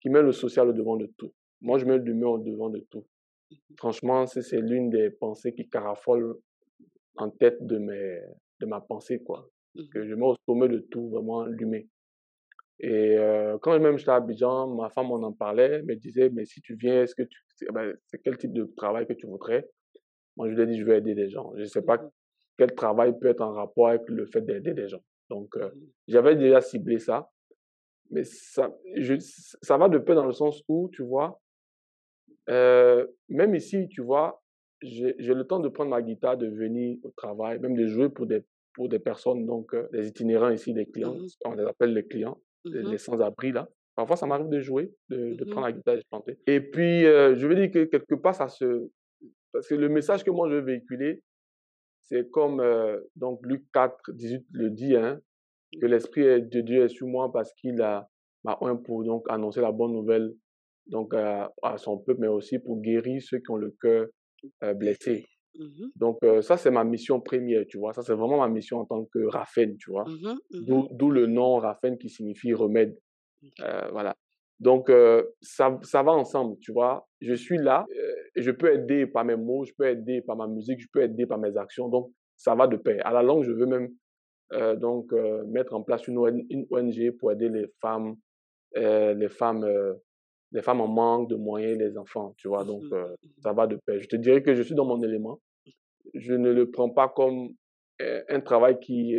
[0.00, 1.32] qui met le social au devant de tout.
[1.60, 3.04] Moi, je mets l'humain au devant de tout.
[3.76, 6.36] Franchement, c'est l'une des pensées qui carafolent
[7.16, 8.20] en tête de, mes,
[8.60, 9.48] de ma pensée, quoi.
[9.92, 10.08] Que Mhm.
[10.08, 11.82] je mets au sommet de tout, vraiment, l'humain.
[12.82, 16.44] Et euh, quand même j'étais à Abidjan, ma femme on en parlait, me disait, mais
[16.44, 17.38] si tu viens, est-ce que tu,
[17.72, 19.68] ben, c'est quel type de travail que tu voudrais?
[20.36, 21.52] Moi, je lui ai dit, je veux aider des gens.
[21.56, 22.10] Je ne sais pas Mhm.
[22.58, 25.02] quel travail peut être en rapport avec le fait d'aider des gens.
[25.30, 25.88] Donc, euh, Mhm.
[26.08, 27.30] j'avais déjà ciblé ça.
[28.10, 31.40] Mais ça, je, ça va de pair dans le sens où, tu vois,
[32.48, 34.42] euh, même ici, tu vois,
[34.82, 38.26] j'ai le temps de prendre ma guitare, de venir au travail, même de jouer pour
[38.26, 38.42] des,
[38.74, 41.28] pour des personnes, donc euh, des itinérants ici, des clients, Mhm.
[41.44, 43.68] on les appelle les clients, les, les sans-abri là.
[43.94, 45.50] Parfois, ça m'arrive de jouer, de, de Mhm.
[45.50, 46.38] prendre la guitare et de chanter.
[46.46, 48.88] Et puis, euh, je veux dire que quelque part, ça se...
[49.52, 51.22] Parce que le message que moi, je veux véhiculer,
[52.00, 55.20] c'est comme, euh, donc, Luc 4, 18 le dit, hein,
[55.80, 58.08] que l'Esprit de Dieu est sur moi parce qu'il a
[58.44, 60.32] m'a oint pour donc annoncer la bonne nouvelle
[60.86, 64.06] donc à, à son peuple, mais aussi pour guérir ceux qui ont le cœur
[64.64, 65.24] euh, blessé.
[65.58, 65.90] Mhm.
[65.96, 67.92] Donc euh, ça, c'est ma mission première, tu vois.
[67.92, 70.04] Ça, c'est vraiment ma mission en tant que Raphaël, tu vois.
[70.04, 70.38] Mhm.
[70.52, 70.88] Mhm.
[70.92, 72.98] D'où le nom Raphaël qui signifie remède.
[73.60, 74.16] Euh, voilà.
[74.60, 77.08] Donc, euh, ça, ça va ensemble, tu vois.
[77.20, 77.84] Je suis là,
[78.36, 81.26] je peux aider par mes mots, je peux aider par ma musique, je peux aider
[81.26, 81.88] par mes actions.
[81.88, 83.04] Donc, ça va de pair.
[83.04, 83.90] À la longue, je veux même
[84.78, 85.12] donc
[85.48, 88.14] mettre en place une, ON une ONG pour aider les femmes,
[88.76, 89.66] les femmes,
[90.52, 92.64] les femmes en manque de moyens, les enfants, tu vois.
[92.64, 92.92] Donc, Mhm.
[92.92, 94.00] euh, ça va de pair.
[94.00, 95.40] Je te dirais que je suis dans mon élément.
[96.14, 97.50] Je ne le prends pas comme
[98.02, 99.16] euh, un travail qui,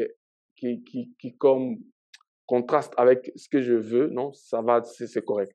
[0.58, 1.78] qui, qui, qui comme
[2.46, 4.08] contraste avec ce que je veux.
[4.10, 5.54] Non, ça va, c'est c'est correct.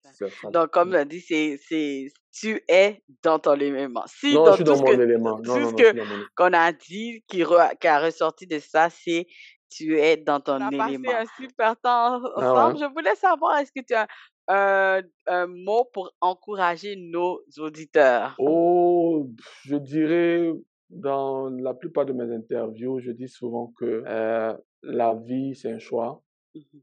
[0.52, 4.04] Donc, comme on dit, c'est, c'est, tu es dans ton élément.
[4.06, 5.36] Si Non, dans je suis tout dans mon que, élément.
[5.42, 9.26] tout Non, ce qu'on a dit, qui, re- qui a ressorti de ça, c'est
[9.70, 11.12] tu es dans ton On a passé élément.
[11.12, 12.74] un super temps Ah ensemble.
[12.74, 12.78] ouais.
[12.80, 14.06] Je voulais savoir, est-ce que tu as
[14.48, 18.34] un, un mot pour encourager nos auditeurs?
[18.38, 19.28] Oh,
[19.64, 20.52] je dirais,
[20.90, 25.78] dans la plupart de mes interviews, je dis souvent que euh, la vie, c'est un
[25.78, 26.22] choix.
[26.54, 26.82] Mhm.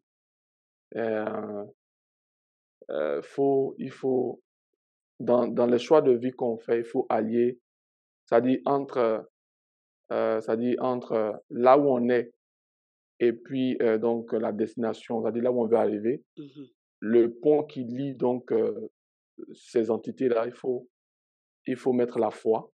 [0.98, 1.66] Euh,
[2.92, 4.42] euh, faut, il faut,
[5.20, 7.60] dans, dans les choix de vie qu'on fait, il faut allier,
[8.26, 9.30] c'est-à-dire entre,
[10.10, 12.32] c'est-à-dire entre là où on est
[13.20, 16.68] et puis donc la destination, c'est-à-dire là où on veut arriver, Mhm.
[17.06, 18.90] Le pont qui lie donc euh,
[19.54, 20.90] ces entités-là, il faut,
[21.68, 22.72] il faut mettre la foi,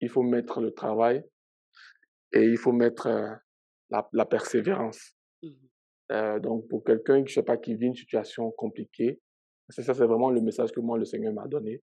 [0.00, 1.24] il faut mettre le travail
[2.34, 3.34] et il faut mettre euh,
[3.88, 5.14] la, la persévérance.
[5.42, 5.68] Mhm.
[6.12, 9.20] Euh, donc, pour quelqu'un, je sais pas, qui vit une situation compliquée,
[9.70, 11.82] c'est ça, c'est vraiment le message que moi, le Seigneur m'a donné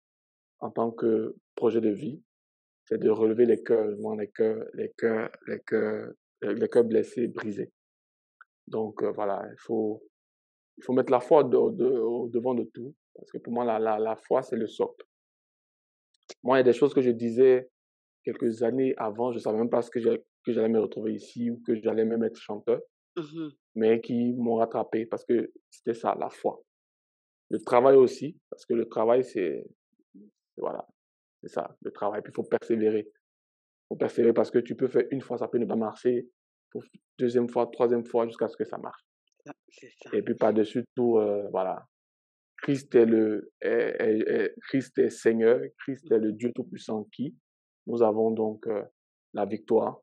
[0.59, 2.21] en tant que projet de vie.
[2.83, 6.11] C'est de relever les cœurs, les cœurs, les cœurs, les cœurs,
[6.41, 7.71] les cœurs blessés, brisés.
[8.67, 10.03] Donc, euh, voilà, il faut,
[10.79, 12.95] il faut mettre la foi de- de- au devant de tout.
[13.15, 15.05] Parce que pour moi, la, la, la foi, c'est le socle.
[16.43, 17.69] Moi, il y a des choses que je disais
[18.23, 21.51] quelques années avant, je savais même pas ce que j'allais que j'allais me retrouver ici
[21.51, 22.79] ou que j'allais même être chanteur
[23.17, 23.51] Mhm.
[23.75, 26.61] mais qui m'ont rattrapé parce que c'était ça, la foi.
[27.49, 29.65] Le travail aussi, parce que le travail, c'est,
[30.55, 30.87] voilà,
[31.41, 32.21] c'est ça, le travail.
[32.21, 33.05] Puis il faut persévérer.
[33.09, 36.29] Il faut persévérer parce que tu peux faire une fois, ça peut ne pas marcher.
[36.71, 36.81] Faut
[37.17, 39.01] deuxième fois, troisième fois, jusqu'à ce que ça marche.
[39.45, 39.53] Ça,
[40.03, 40.09] ça.
[40.17, 41.85] Et puis par-dessus tout, euh, voilà,
[42.61, 47.35] Christ est le, est- est- est- Christ est Seigneur, Christ est le Dieu Tout-Puissant qui,
[47.87, 48.83] nous avons donc euh,
[49.33, 49.99] la victoire.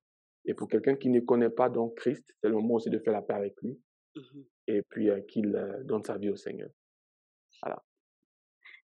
[0.47, 3.13] Et pour quelqu'un qui ne connaît pas donc Christ, c'est le moment aussi de faire
[3.13, 3.79] la paix avec lui
[4.17, 4.45] Mhm.
[4.69, 5.53] et puis euh, qu'il
[5.85, 6.71] donne sa vie au Seigneur.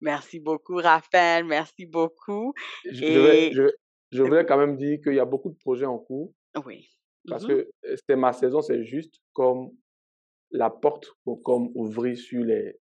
[0.01, 1.45] Merci beaucoup, Raphaël.
[1.45, 2.53] Merci beaucoup.
[2.83, 3.69] Je, je vais, Et je,
[4.11, 6.33] je voulais quand même dire qu'il y a beaucoup de projets en cours
[6.65, 6.89] oui.
[7.29, 7.49] parce Mhm.
[7.49, 7.69] que
[8.05, 9.69] c'est ma saison, c'est juste comme
[10.53, 12.79] la porte pour comme ouvrir sur les,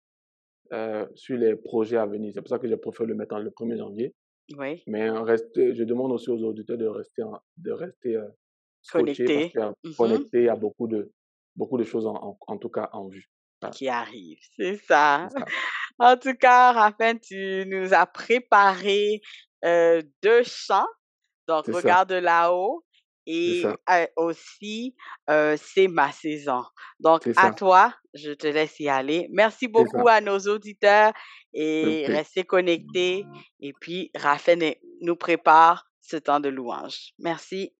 [0.72, 2.32] euh, sur les projets à venir.
[2.34, 4.14] C'est pour ça que je préfère le mettre en le 1er janvier.
[4.56, 4.82] Oui.
[4.86, 8.26] Mais on reste, je demande aussi aux auditeurs de rester, en- de rester euh,
[8.82, 9.50] scotchés parce Connecté.
[9.50, 9.94] qu'il y a Mhm.
[9.96, 11.12] connecté, il y a beaucoup de,
[11.54, 13.26] beaucoup de choses en, en, en tout cas en vue.
[13.60, 14.38] Voilà, Qui arrive.
[14.56, 15.28] C'est ça.
[16.00, 19.20] En tout cas, Raphaël, tu nous as préparé
[19.64, 20.86] euh, deux chants.
[21.48, 22.84] Donc, regarde là-haut
[23.30, 23.62] Et
[24.16, 24.94] aussi,
[25.26, 26.62] c'est ma saison.
[26.98, 29.28] Donc, à toi, je te laisse y aller.
[29.30, 31.12] Merci beaucoup à nos auditeurs
[31.52, 33.26] et restez connectés.
[33.60, 37.12] Et puis, Raphaël nous prépare ce temps de louange.
[37.18, 37.74] Merci.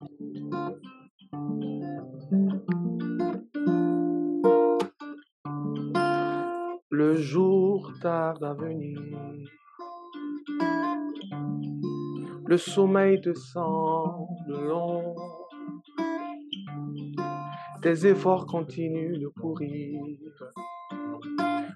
[6.91, 9.01] Le jour tarde à venir.
[12.45, 15.15] Le sommeil te semble long.
[17.81, 20.03] Tes efforts continuent de courir.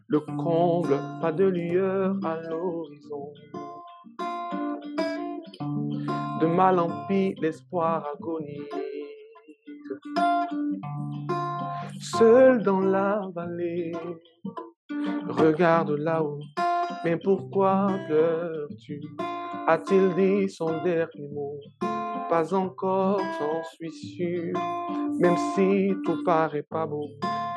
[0.09, 3.33] Le comble, pas de lueur à l'horizon.
[6.41, 8.67] De mal en pis, l'espoir agonise.
[12.01, 13.93] Seul dans la vallée,
[15.29, 16.41] regarde là-haut,
[17.05, 19.01] mais pourquoi pleures-tu?
[19.69, 21.61] A-t-il dit son dernier mot?
[22.29, 24.53] Pas encore, j'en suis sûr.
[25.21, 27.07] Même si tout paraît pas beau,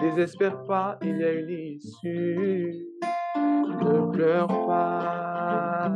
[0.02, 2.74] désespère pas, il y a une issue.
[3.36, 5.90] Ne pleure pas.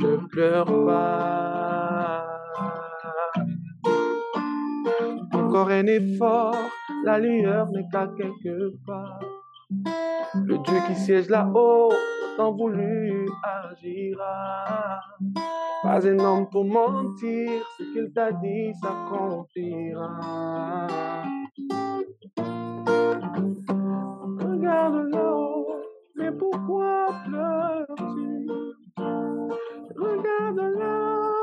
[0.00, 1.08] Ne pleure pas.
[5.32, 6.56] Encore un effort,
[7.04, 9.20] la lueur n'est qu'à quelque part.
[10.34, 11.92] Le Dieu qui siège là-haut
[12.36, 15.00] tant voulu agira.
[15.88, 20.18] Pas un homme pour mentir, ce qu'il t'a dit s'accomplira.
[24.38, 25.66] Regarde l'eau,
[26.14, 28.48] mais pourquoi pleures-tu?
[29.96, 31.38] Regarde l'eau,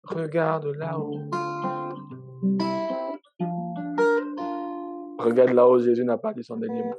[0.04, 1.22] regarde là-haut.
[5.28, 6.96] Regarde là où Jésus n'a pas dit son dernier mot.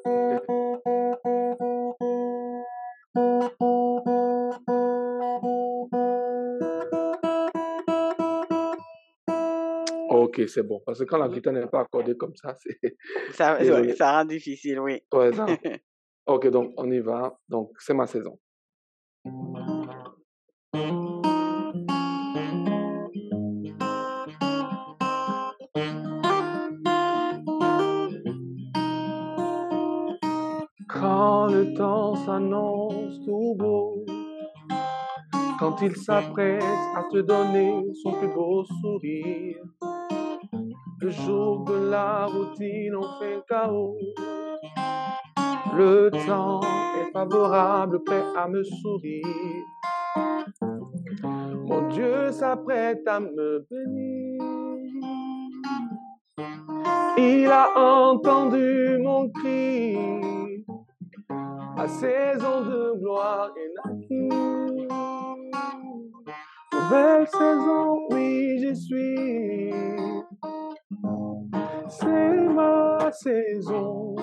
[10.11, 10.83] Ok, c'est bon.
[10.85, 12.79] Parce que quand la guitare n'est pas accordée comme ça, c'est.
[13.33, 13.59] Ça,
[13.97, 15.01] ça rend difficile, oui.
[15.11, 15.47] Ouais, ça.
[16.27, 17.35] ok, donc on y va.
[17.49, 18.39] Donc, c'est ma saison.
[35.83, 36.63] Il s'apprête
[36.97, 39.63] à te donner son plus beau sourire,
[41.01, 43.97] le jour de la routine en fait chaos.
[45.75, 49.25] Le temps est favorable, prêt à me sourire.
[51.33, 54.43] Mon Dieu s'apprête à me bénir.
[57.19, 60.19] Il a entendu mon cri
[61.79, 64.48] ma saison de gloire est naquie.
[66.91, 69.75] Nouvelle saison, oui, j'y suis.
[71.87, 74.17] C'est ma saison.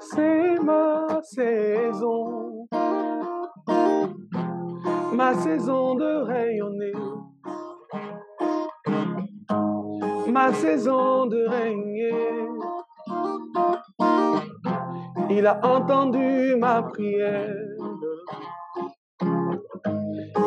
[0.00, 2.66] C'est ma saison.
[5.12, 6.92] Ma saison de rayonner.
[10.26, 12.48] Ma saison de régner.
[15.30, 17.67] Il a entendu ma prière.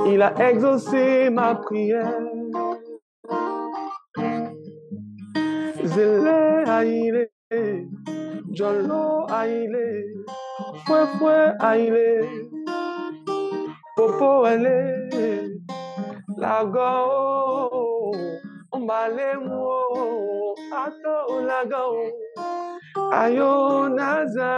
[0.08, 2.20] Il a exaucé ma prière.
[5.84, 7.32] Zélé aïlé,
[8.52, 10.06] Jolo aïlé,
[10.86, 12.22] Foué foué aïlé,
[13.96, 15.58] Popo aïlé,
[16.38, 18.12] Lago,
[18.72, 22.12] Ombale mo, Ato lago.
[23.12, 24.52] Ayonaza.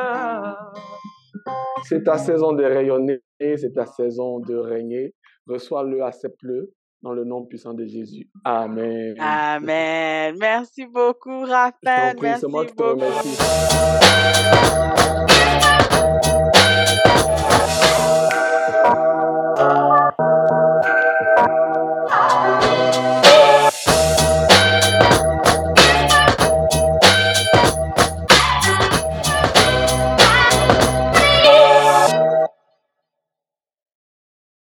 [1.84, 5.14] C'est ta saison de rayonner, c'est ta saison de régner.
[5.48, 8.30] Reçois-le, accepte-le dans le nom puissant de Jésus.
[8.46, 9.16] Amen.
[9.20, 10.36] Amen.
[10.40, 12.16] Merci beaucoup, Raphaël.
[12.16, 13.38] Te remercie.